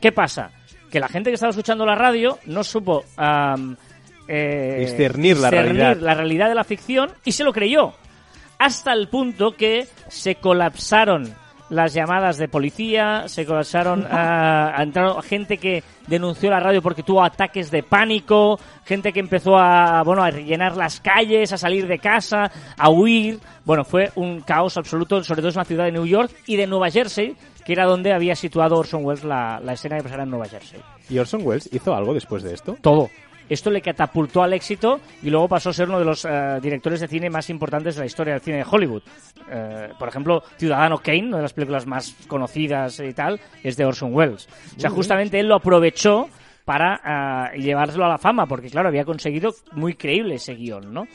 [0.00, 0.50] ¿Qué pasa?
[0.90, 3.76] Que la gente que estaba escuchando la radio no supo am,
[4.28, 6.02] eh, Discernir la discernir realidad.
[6.02, 7.94] la realidad de la ficción y se lo creyó.
[8.58, 11.32] Hasta el punto que se colapsaron
[11.70, 17.22] las llamadas de policía, se colapsaron, ah, entraron gente que denunció la radio porque tuvo
[17.22, 21.98] ataques de pánico, gente que empezó a, bueno, a rellenar las calles, a salir de
[21.98, 23.38] casa, a huir.
[23.64, 26.66] Bueno, fue un caos absoluto, sobre todo en la ciudad de New York y de
[26.66, 30.30] Nueva Jersey, que era donde había situado Orson Welles la, la escena que pasara en
[30.30, 30.80] Nueva Jersey.
[31.10, 32.76] ¿Y Orson Welles hizo algo después de esto?
[32.80, 33.10] Todo.
[33.48, 37.00] Esto le catapultó al éxito y luego pasó a ser uno de los eh, directores
[37.00, 39.02] de cine más importantes de la historia del cine de Hollywood.
[39.50, 43.84] Eh, por ejemplo, Ciudadano Kane, una de las películas más conocidas y tal, es de
[43.84, 44.48] Orson Welles.
[44.76, 46.28] O sea, justamente él lo aprovechó
[46.64, 51.06] para ah, llevárselo a la fama, porque claro, había conseguido muy creíble ese guion, ¿no?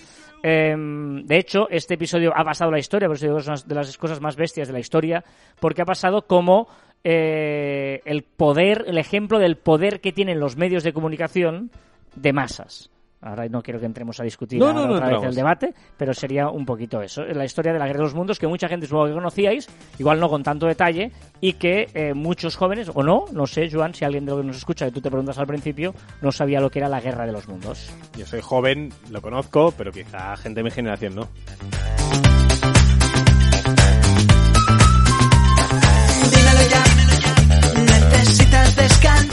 [0.41, 3.75] Em, de hecho, este episodio ha pasado a la historia, por eso es una de
[3.75, 5.23] las cosas más bestias de la historia,
[5.59, 6.67] porque ha pasado como
[7.03, 11.69] eh, el poder, el ejemplo del poder que tienen los medios de comunicación
[12.16, 12.89] de masas.
[13.24, 15.74] Ahora no quiero que entremos a discutir No, ahora no, no otra vez el debate,
[15.97, 17.24] pero sería un poquito eso.
[17.24, 20.20] La historia de la Guerra de los Mundos, que mucha gente supongo que conocíais, igual
[20.20, 24.03] no con tanto detalle, y que eh, muchos jóvenes, o no, no sé, Joan, si
[24.03, 26.70] alguien de lo que nos escucha, que tú te preguntas al principio, no sabía lo
[26.70, 27.89] que era la Guerra de los Mundos.
[28.18, 31.30] Yo soy joven, lo conozco, pero quizá gente de mi generación no.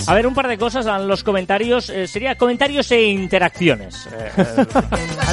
[0.06, 1.88] A ver, un par de cosas en los comentarios.
[1.90, 4.06] eh, sería comentarios e interacciones.
[4.06, 4.66] Eh, eh,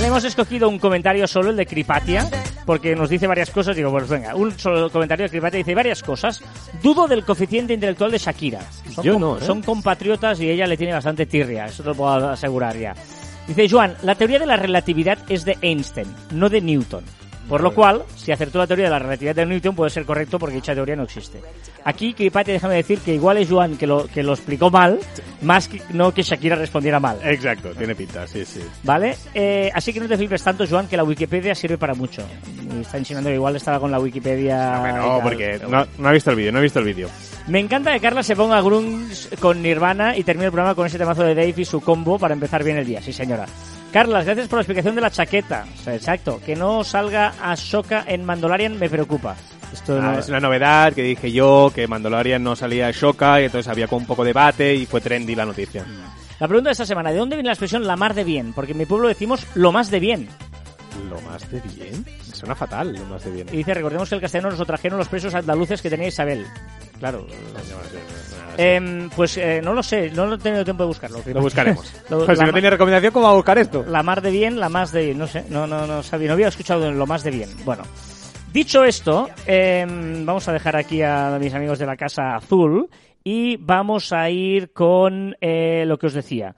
[0.06, 2.30] hemos escogido un comentario solo, el de Cripatia,
[2.66, 3.76] porque nos dice varias cosas.
[3.76, 6.44] Digo, pues venga, un solo comentario de Cripatia dice varias cosas.
[6.84, 8.62] Dudo del coeficiente intelectual de Shakira.
[8.94, 9.42] Son, Yo no, ¿eh?
[9.42, 12.94] son compatriotas y ella le tiene bastante tirria, eso te lo puedo asegurar ya.
[13.48, 17.04] Dice Joan, la teoría de la relatividad es de Einstein, no de Newton.
[17.48, 20.38] Por lo cual, si acertó la teoría de la relatividad de Newton, puede ser correcto
[20.38, 21.40] porque dicha teoría no existe.
[21.86, 25.00] Aquí, Kripati, déjame decir que igual es Joan que lo, que lo explicó mal,
[25.42, 27.18] más que no que Shakira respondiera mal.
[27.24, 28.62] Exacto, tiene pinta, sí, sí.
[28.84, 29.16] ¿Vale?
[29.34, 32.22] Eh, así que no te flipes tanto, Joan, que la Wikipedia sirve para mucho.
[32.76, 34.98] Y está insinuando que igual estaba con la Wikipedia.
[34.98, 37.08] No, porque no, no ha visto el vídeo, no he visto el vídeo.
[37.48, 40.98] me encanta que Carla se ponga grunge con Nirvana y termine el programa con ese
[40.98, 43.02] temazo de Dave y su combo para empezar bien el día.
[43.02, 43.46] Sí, señora.
[43.92, 45.66] Carlas, gracias por la explicación de la chaqueta.
[45.80, 46.40] O sea, exacto.
[46.46, 49.36] Que no salga Ashoka en Mandalorian me preocupa.
[49.74, 53.46] Esto Ah, no- es una novedad que dije yo, que Mandalorian no salía Shoka y
[53.46, 55.86] entonces había como un poco de debate y fue trendy la noticia.
[56.40, 58.54] La pregunta de esta semana, ¿de dónde viene la expresión la mar de bien?
[58.54, 60.30] Porque en mi pueblo decimos lo más de bien.
[61.10, 62.06] Lo más de bien.
[62.34, 63.48] Suena fatal, lo más de bien.
[63.52, 66.46] Y dice, recordemos que el castellano nos lo trajeron los presos andaluces que tenía Isabel.
[67.00, 67.26] Claro.
[68.58, 71.20] Em, pues eh, no lo sé, no lo he tenido tiempo de buscarlo.
[71.26, 71.94] Lo buscaremos.
[72.10, 73.86] Lo- Pues si no tenía recomendación, ¿cómo va a buscar esto?
[73.88, 76.34] La mar de bien, la más de bien, no sé, no, no, no sabía, no
[76.34, 77.50] había escuchado lo más de bien.
[77.66, 77.84] Bueno,
[78.52, 82.90] dicho esto, em, vamos a dejar aquí a mis amigos de la Casa Azul
[83.24, 86.56] y vamos a ir con eh, lo que os decía.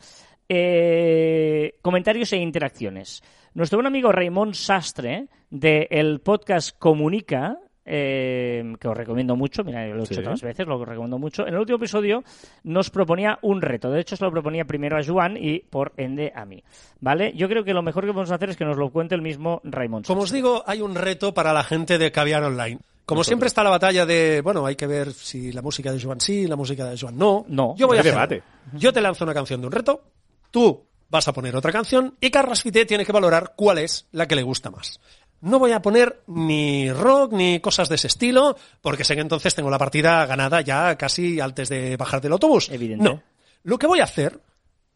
[0.48, 3.22] Eh, comentarios e interacciones.
[3.54, 7.58] Nuestro buen amigo Raymond Sastre, del podcast Comunica,
[7.90, 10.20] eh, que os recomiendo mucho, mira, lo he hecho Sí.
[10.20, 11.48] otras veces, lo recomiendo mucho.
[11.48, 12.24] En el último episodio
[12.64, 13.90] nos proponía un reto.
[13.90, 16.64] De hecho, se lo proponía primero a Juan y por ende a mí.
[17.02, 17.34] ¿Vale?
[17.36, 19.60] Yo creo que lo mejor que podemos hacer es que nos lo cuente el mismo
[19.64, 20.06] Raymond.
[20.06, 22.80] Como os digo, hay un reto para la gente de Caviar Online.
[23.06, 26.20] Como siempre está la batalla de, bueno, hay que ver si la música de Joan
[26.22, 27.44] sí, la música de Joan no.
[27.48, 28.44] No, Yo voy a debate.
[28.74, 30.04] Yo te lanzo una canción de un reto,
[30.52, 34.28] tú vas a poner otra canción y Carlos Fité tiene que valorar cuál es la
[34.28, 35.00] que le gusta más.
[35.42, 39.56] No voy a poner ni rock ni cosas de ese estilo, porque sé que entonces
[39.56, 42.70] tengo la partida ganada ya casi antes de bajar del autobús.
[42.70, 43.04] Evidente.
[43.04, 43.24] No.
[43.64, 44.40] Lo que voy a hacer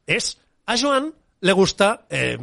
[0.06, 2.38] es, a Joan le gusta, eh,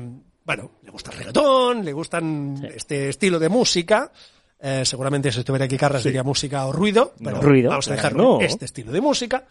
[0.44, 4.10] bueno, le gusta el reggaetón, le gustan este estilo de música.
[4.58, 8.14] Eh, seguramente si estuviera aquí Carras diría música o ruido, pero Ruido, vamos a dejar
[8.14, 8.40] no.
[8.40, 9.46] este estilo de música.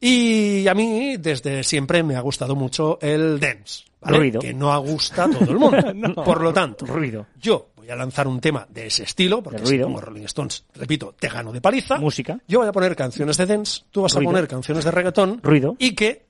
[0.00, 4.18] Y a mí desde siempre me ha gustado mucho el dance, ¿vale?
[4.18, 4.40] Ruido.
[4.40, 6.14] que no gusta a todo el mundo.
[6.24, 7.26] Por lo tanto, Ruido.
[7.38, 11.14] yo voy a lanzar un tema de ese estilo, porque si pongo Rolling Stones, repito,
[11.18, 11.98] te gano de paliza.
[11.98, 12.38] Música.
[12.48, 14.30] Yo voy a poner canciones de dance, tú vas Ruido.
[14.30, 15.40] a poner canciones de reggaetón.
[15.42, 15.76] Ruido.
[15.78, 16.26] Y que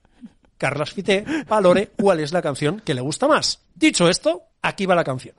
[0.57, 3.61] Carlas Fité valore cuál es la canción que le gusta más.
[3.73, 5.35] Dicho esto, aquí va la canción.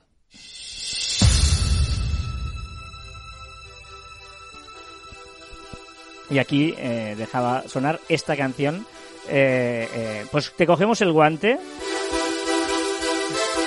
[6.33, 8.87] Y aquí eh, dejaba sonar esta canción.
[9.29, 11.59] Eh, eh, pues te cogemos el guante.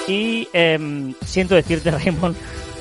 [0.08, 2.36] Y em, siento decirte, Raymond,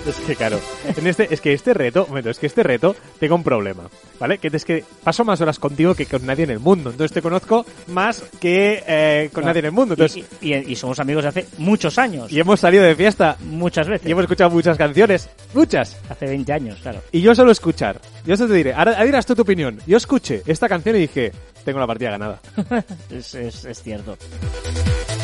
[0.15, 0.59] Es que claro,
[0.95, 3.83] en este, es que este reto, un momento, es que este reto tengo un problema,
[4.19, 4.37] ¿vale?
[4.37, 7.21] Que es que paso más horas contigo que con nadie en el mundo, entonces te
[7.23, 11.23] conozco más que eh, con nadie en el mundo, entonces y, y- y somos amigos
[11.23, 12.31] de hace muchos años.
[12.31, 14.07] y hemos salido de fiesta muchas veces.
[14.07, 17.01] y hemos escuchado muchas canciones, muchas, Hace 20 años, claro.
[17.11, 19.97] y yo solo escuchar, yo solo te diré, ahora, ahora dirás tú tu opinión, yo
[19.97, 21.31] escuché esta canción y dije,
[21.63, 22.39] tengo la partida ganada.
[23.09, 24.17] Es, es- es cierto.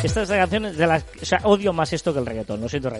[0.06, 1.04] Esta es la canción de las...
[1.20, 2.60] O sea, odio más esto que el reggaetón.
[2.60, 2.90] Lo siento.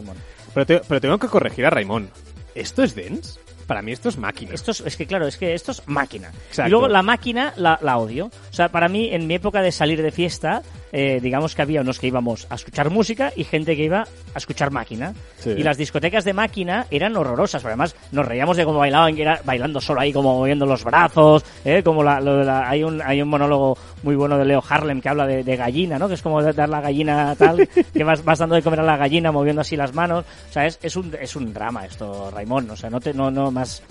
[0.54, 2.10] Pero, te- pero tengo que corregir a Raimón.
[2.54, 3.38] ¿Esto es dance?
[3.66, 4.52] Para mí esto es máquina.
[4.54, 6.30] Esto es, es que, claro, es que esto es máquina.
[6.48, 6.68] Exacto.
[6.68, 8.26] Y luego la máquina la, la odio.
[8.26, 10.62] O sea, para mí, en mi época de salir de fiesta,
[10.92, 14.02] eh, digamos que había unos que íbamos a escuchar música y gente que iba
[14.34, 15.14] a escuchar máquina.
[15.38, 15.50] Sí.
[15.50, 19.22] Y las discotecas de máquina eran horrorosas, pero además nos reíamos de cómo bailaban, que
[19.22, 21.82] era bailando solo ahí, como moviendo los brazos, ¿eh?
[21.82, 25.26] como la, la- hay, un, hay un monólogo muy bueno de Leo Harlem que habla
[25.26, 26.08] de, de gallina, ¿no?
[26.08, 28.96] que es como dar la gallina tal, que vas, vas dando de comer a la
[28.96, 30.24] gallina moviendo así las manos.
[30.50, 32.70] O sea, es, es, un, es un drama esto, Raimón.
[32.70, 33.82] O sea, no, te, no, no más...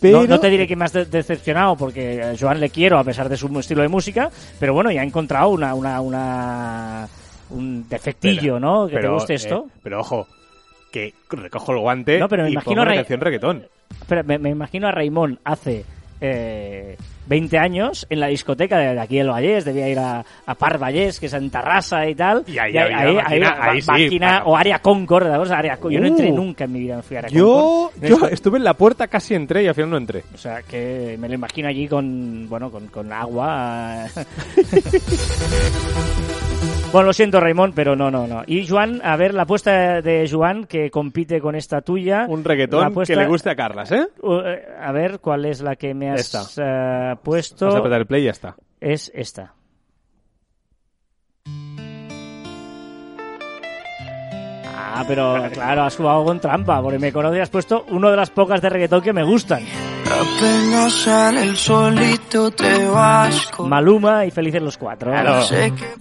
[0.00, 2.98] Pero- No, no te diré que me has de- decepcionado porque a Joan le quiero
[2.98, 7.08] a pesar de su estilo de música, pero bueno, ya he encontrado una, una, una
[7.50, 8.86] un defectillo, ¿no?
[8.88, 9.66] Que te guste esto.
[9.68, 10.26] eh, pero ojo,
[10.92, 13.66] que recojo el guante No, pero me y imagino pongo una Ray- canción reggaetón.
[14.08, 15.84] Pero me, me imagino a Raimón hace
[16.20, 16.96] eh,
[17.26, 21.20] 20 años en la discoteca de, aquí del Vallés, debía ir a, a Par Vallés,
[21.20, 22.44] que es en Terrassa y tal.
[22.46, 25.26] Y ahí máquina, ahí sí, máquina, para- o Área Concord.
[25.50, 26.06] Área Yo no Uh.
[26.06, 28.20] entré nunca en mi vida, fui a Área Yo, Concord.
[28.22, 30.24] yo estuve en la puerta, casi entré y al final no entré.
[30.34, 34.06] O sea, que me lo imagino allí con, bueno, con, con agua.
[36.92, 38.42] bueno, lo siento, Raimón, pero no, no, no.
[38.46, 42.26] Y Joan, a ver, la apuesta de Joan, que compite con esta tuya.
[42.28, 44.08] Un reggaetón apuesta- que le guste a Carlas, ¿eh?
[44.22, 47.66] Uh, eh, a ver, ¿cuál es la que me has eh, puesto?
[47.66, 48.56] Vamos a apretar el play y ya está.
[48.80, 49.54] Es esta.
[54.82, 58.16] Ah, pero claro, has jugado con trampa, porque me conoces y has puesto una de
[58.16, 59.64] las pocas de reggaetón que me gustan.
[60.06, 63.68] Apenas sale el solito te vas con...
[63.68, 65.10] Maluma y Felices los Cuatro.
[65.10, 65.40] Claro.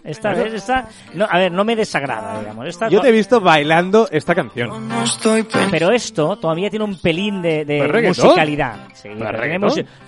[0.03, 0.87] Esta vez, esta...
[1.13, 2.67] No, a ver, no me desagrada, digamos.
[2.67, 4.87] Esta, Yo te he visto bailando esta canción.
[4.87, 8.87] no estoy pensando Pero esto todavía tiene un pelín de, musicalidad.
[8.93, 9.09] Sí,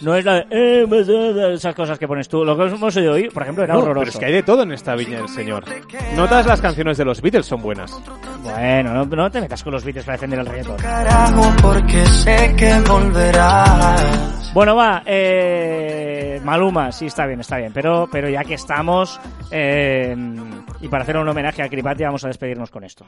[0.01, 2.43] no es la de, eh, esas cosas que pones tú.
[2.43, 3.99] Lo que hemos oído hoy, por ejemplo, era No, horroroso.
[3.99, 5.65] pero es que hay de todo en esta viña del señor.
[6.15, 7.91] No todas las canciones de los Beatles son buenas.
[8.43, 10.77] Bueno, no, no te metas con los Beatles para defender el reggaetón.
[11.61, 14.51] porque sé que volverás.
[14.53, 17.71] Bueno, va, eh, Maluma, sí, está bien, está bien.
[17.73, 19.19] Pero, pero ya que estamos,
[19.49, 20.15] eh,
[20.81, 23.05] y para hacer un homenaje a Cripati, vamos a despedirnos con esto.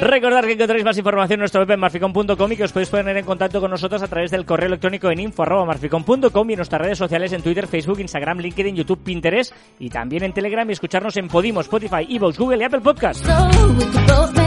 [0.00, 3.16] Recordad que encontraréis más información en nuestro web en marficon.com y que os podéis poner
[3.16, 6.98] en contacto con nosotros a través del correo electrónico en info.marficon.com y en nuestras redes
[6.98, 11.28] sociales en Twitter, Facebook, Instagram, LinkedIn, YouTube, Pinterest y también en Telegram y escucharnos en
[11.28, 13.26] Podimo, Spotify, Evox, Google y Apple Podcast.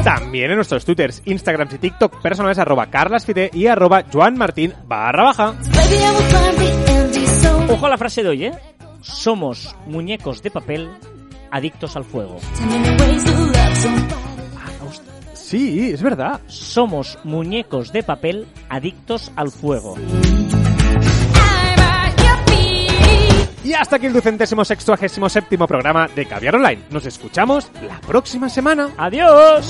[0.04, 5.56] También en nuestros twitters, Instagrams y TikTok personales arroba carlasfite y arroba joanmartin barra baja.
[7.70, 8.52] Ojo a la frase de hoy, ¿eh?
[9.02, 10.89] Somos muñecos de papel
[11.52, 12.38] adictos al fuego.
[15.50, 16.41] Sí, es verdad.
[16.45, 19.95] Somos muñecos de papel adictos al fuego.
[23.64, 26.84] Y hasta aquí el ducentésimo sextuagésimo séptimo programa de Caviar Online.
[26.91, 28.89] Nos escuchamos la próxima semana.
[28.95, 29.66] ¡Adiós!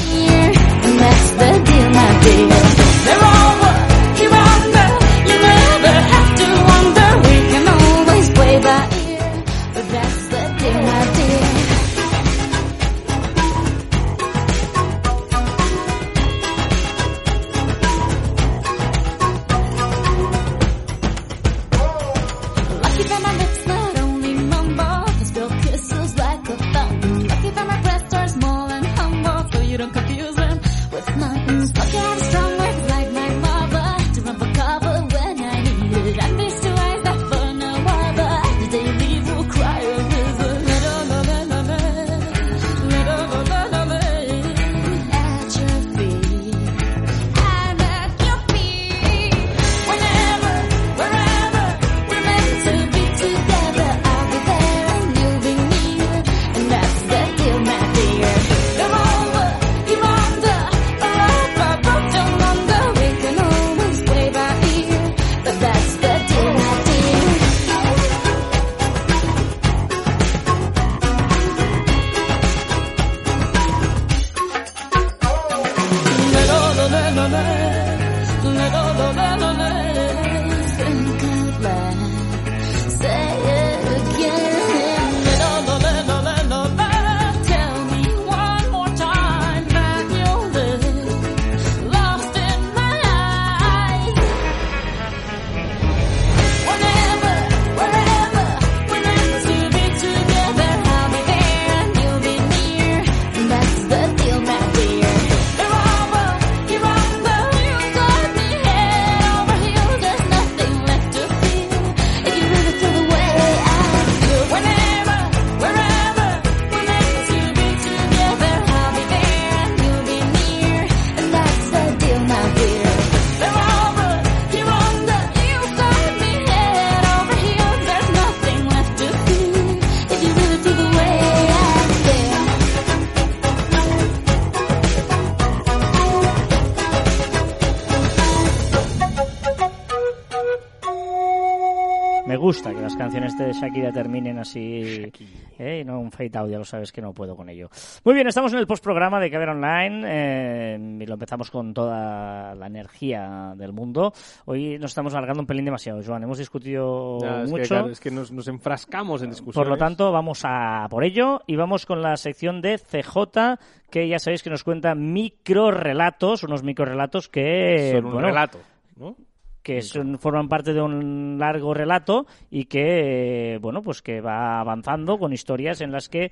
[144.40, 145.12] Así.
[145.58, 145.80] ¿eh?
[145.82, 147.70] Y no un fade out, ya lo sabes que no puedo con ello.
[148.04, 152.56] Muy bien, estamos en el postprograma de Caber Online eh, y lo empezamos con toda
[152.56, 154.14] la energía del mundo.
[154.46, 156.24] Hoy nos estamos alargando un pelín demasiado, Joan.
[156.24, 157.64] Hemos discutido es, mucho.
[157.64, 159.56] que, claro, es que nos, nos enfrascamos en discusiones.
[159.56, 163.58] Por lo tanto, vamos a por ello y vamos con la sección de CJ,
[163.90, 168.60] que ya sabéis que nos cuenta microrelatos, unos microrelatos que, son un bueno, relato,
[168.96, 169.16] ¿no?
[169.62, 174.60] Que son- forman parte de un largo relato y que, eh, bueno, pues que va
[174.62, 176.32] avanzando con historias en las que,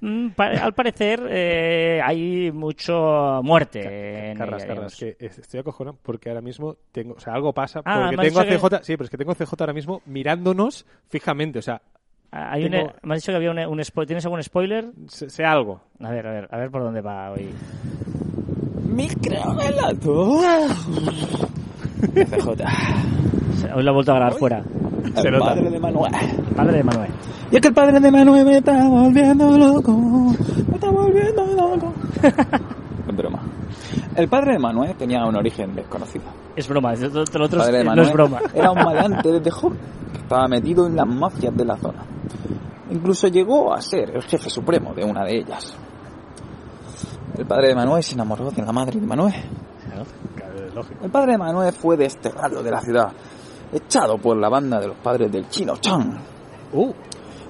[0.00, 4.30] mm, pa- al parecer, eh, hay mucho muerte.
[4.30, 7.80] en Carras, ella, Carras, que estoy acojonado porque ahora mismo tengo, o sea, algo pasa
[7.84, 9.72] Ah, porque tengo a dicho que- CJ, sí, pero es que tengo a CJ ahora
[9.72, 11.82] mismo mirándonos fijamente, o sea,
[12.30, 14.90] Ah, Hay tengo- un- me has dicho que había un, un spo- ¿Tienes algún spoiler?
[15.06, 15.80] sé, sé algo.
[15.98, 17.48] A ver, a ver, a ver por dónde va hoy.
[18.86, 20.40] Microrelato.
[22.00, 23.74] FJ.
[23.74, 24.62] Hoy lo ha vuelto a grabar fuera.
[25.14, 25.46] Se El nota.
[25.46, 26.12] padre de Manuel.
[26.56, 27.10] Padre de Manuel.
[27.50, 29.92] Y es que el padre de Manuel me está volviendo loco.
[29.92, 31.92] Me está volviendo loco.
[33.08, 33.40] Es broma.
[34.16, 36.24] El padre de Manuel tenía un origen desconocido.
[36.54, 38.38] Es broma, es- lo otro El padre de no Manuel es broma.
[38.52, 39.78] era un maleante desde joven
[40.12, 42.02] que estaba metido en las mafias de la zona.
[42.90, 45.74] Incluso llegó a ser el jefe supremo de una de ellas.
[47.38, 49.34] El padre de Manuel se enamoró de la madre de Manuel.
[51.02, 53.12] El padre de Manuel fue desterrado de la ciudad,
[53.72, 56.18] echado por la banda de los padres del Chino Chan.
[56.72, 56.92] Uh,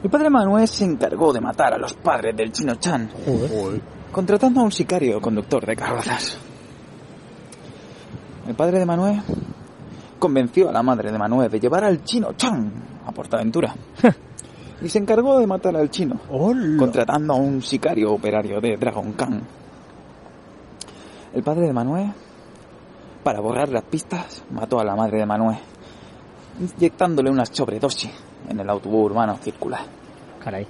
[0.02, 3.10] El padre Manuel se encargó de matar a los padres del Chino Chan,
[4.12, 6.38] contratando a un sicario conductor de carrozas.
[8.46, 9.20] El padre de Manuel
[10.18, 12.72] convenció a la madre de Manuel de llevar al Chino Chan
[13.06, 13.74] a Portaventura.
[14.80, 16.20] y se encargó de matar al chino,
[16.78, 19.42] contratando a un sicario operario de Dragon Khan.
[21.34, 22.12] El padre de Manuel,
[23.28, 25.58] para borrar las pistas, mató a la madre de Manuel,
[26.58, 28.10] inyectándole una sobredosis
[28.48, 29.82] en el autobús urbano circular.
[30.42, 30.66] Caray.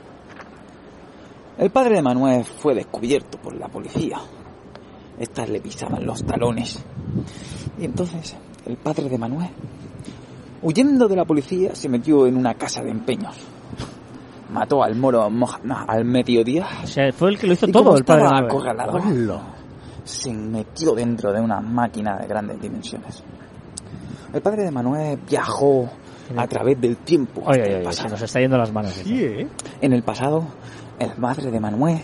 [1.57, 4.19] El padre de Manuel fue descubierto por la policía.
[5.21, 6.85] Estas le pisaban los talones.
[7.79, 8.37] Y entonces
[8.67, 9.51] el padre de Manuel,
[10.61, 13.37] huyendo de la policía, se metió en una casa de empeños.
[14.51, 16.67] Mató al moro Mohamed al mediodía.
[16.83, 19.58] O sea, fue el que lo hizo y todo, el padre de estaba acorralado,
[20.09, 23.23] se metió dentro de una máquina de grandes dimensiones.
[24.33, 25.89] El padre de Manuel viajó
[26.37, 28.09] a través del tiempo hasta Oye, el oye, oye, pasado.
[28.09, 28.93] se nos está yendo las manos.
[28.93, 29.49] sí, ¿eh?
[29.81, 30.45] En el pasado,
[30.99, 32.01] el padre de Manuel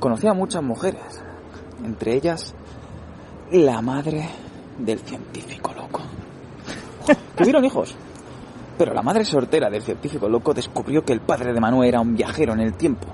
[0.00, 1.22] conocía a muchas mujeres,
[1.84, 2.54] entre ellas
[3.52, 4.28] la madre
[4.78, 6.02] del científico loco.
[7.36, 7.94] Tuvieron hijos,
[8.76, 12.14] pero la madre soltera del científico loco descubrió que el padre de Manuel era un
[12.14, 13.06] viajero en el tiempo.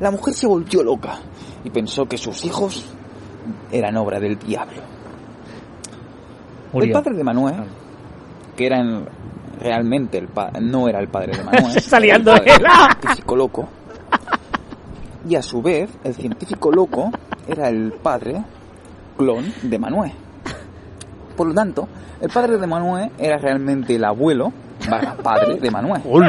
[0.00, 1.18] La mujer se volvió loca
[1.62, 2.86] y pensó que sus hijos
[3.70, 4.80] eran obra del diablo.
[6.74, 7.56] El padre de Manuel,
[8.56, 9.06] que era en-
[9.60, 12.42] realmente el pa- no era el padre de Manuel, Se está el liando del
[13.00, 13.68] científico loco.
[15.28, 17.10] Y a su vez, el científico loco
[17.46, 18.42] era el padre
[19.16, 20.12] clon de Manuel.
[21.36, 21.88] Por lo tanto,
[22.20, 24.52] el padre de Manuel era realmente el abuelo
[24.88, 26.02] barra padre de Manuel.
[26.06, 26.20] Oh.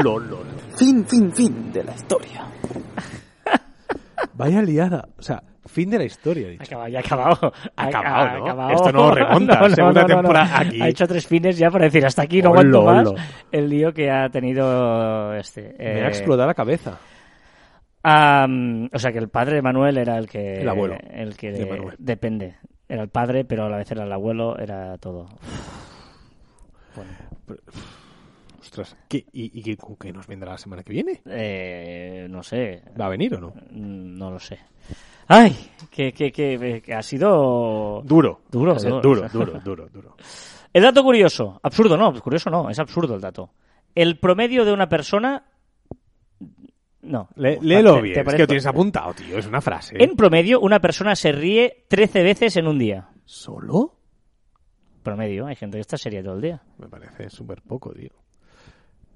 [0.76, 2.46] Fin, fin, fin de la historia.
[4.34, 5.08] Vaya liada.
[5.18, 5.42] O sea,
[5.72, 6.64] fin de la historia, he dicho.
[6.64, 7.54] Acabado, ya ha acabado.
[7.76, 8.44] Acabado, ¿no?
[8.46, 8.72] acabado.
[8.72, 10.82] Esto no remonta, segunda temporada aquí.
[10.82, 13.16] Ha hecho tres fines ya para decir hasta aquí no Olo, aguanto más olo.
[13.52, 15.76] el lío que ha tenido este.
[15.80, 17.00] Me eh, ha explotado la cabeza.
[18.04, 20.62] am, o sea que el padre de Manuel era el que.
[20.62, 21.96] El abuelo El que de Manuel.
[21.98, 22.56] depende.
[22.88, 25.26] Era el padre, pero a la vez era el abuelo, era todo.
[28.60, 31.22] Ostras, ¿qué, ¿y, y qué, qué nos vendrá la semana que viene?
[31.26, 32.82] Eh, no sé.
[33.00, 33.48] ¿Va a venir o no?
[33.72, 34.60] Mm, No lo sé.
[35.34, 35.56] ¡Ay!
[35.90, 38.02] Que, que, que, que ha sido.
[38.04, 38.42] Duro.
[38.50, 39.02] Duro, duro.
[39.02, 40.16] duro, duro, duro, duro.
[40.74, 41.60] El dato curioso.
[41.64, 42.14] Absurdo, no.
[42.22, 42.70] Curioso no.
[42.70, 43.52] Es absurdo el dato.
[43.96, 45.46] El promedio de una persona.
[47.02, 47.30] No.
[47.36, 48.28] Le- léelo te bien.
[48.28, 49.38] Es que lo tienes apuntado, tío.
[49.38, 49.96] Es una frase.
[50.04, 53.10] En promedio, una persona se ríe 13 veces en un día.
[53.26, 53.98] ¿Solo?
[55.04, 55.48] Promedio.
[55.48, 56.62] Hay gente que está seria todo el día.
[56.78, 58.12] Me parece súper poco, tío.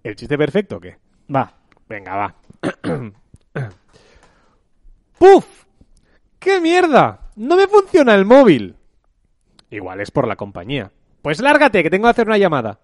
[0.03, 0.97] ¿El chiste perfecto o qué?
[1.33, 1.53] Va.
[1.87, 2.35] Venga, va.
[5.19, 5.64] ¡Puf!
[6.45, 7.31] ¡Qué mierda!
[7.35, 8.75] No me funciona el móvil.
[9.71, 10.91] Igual es por la compañía.
[11.23, 12.81] Pues lárgate, que tengo que hacer una llamada.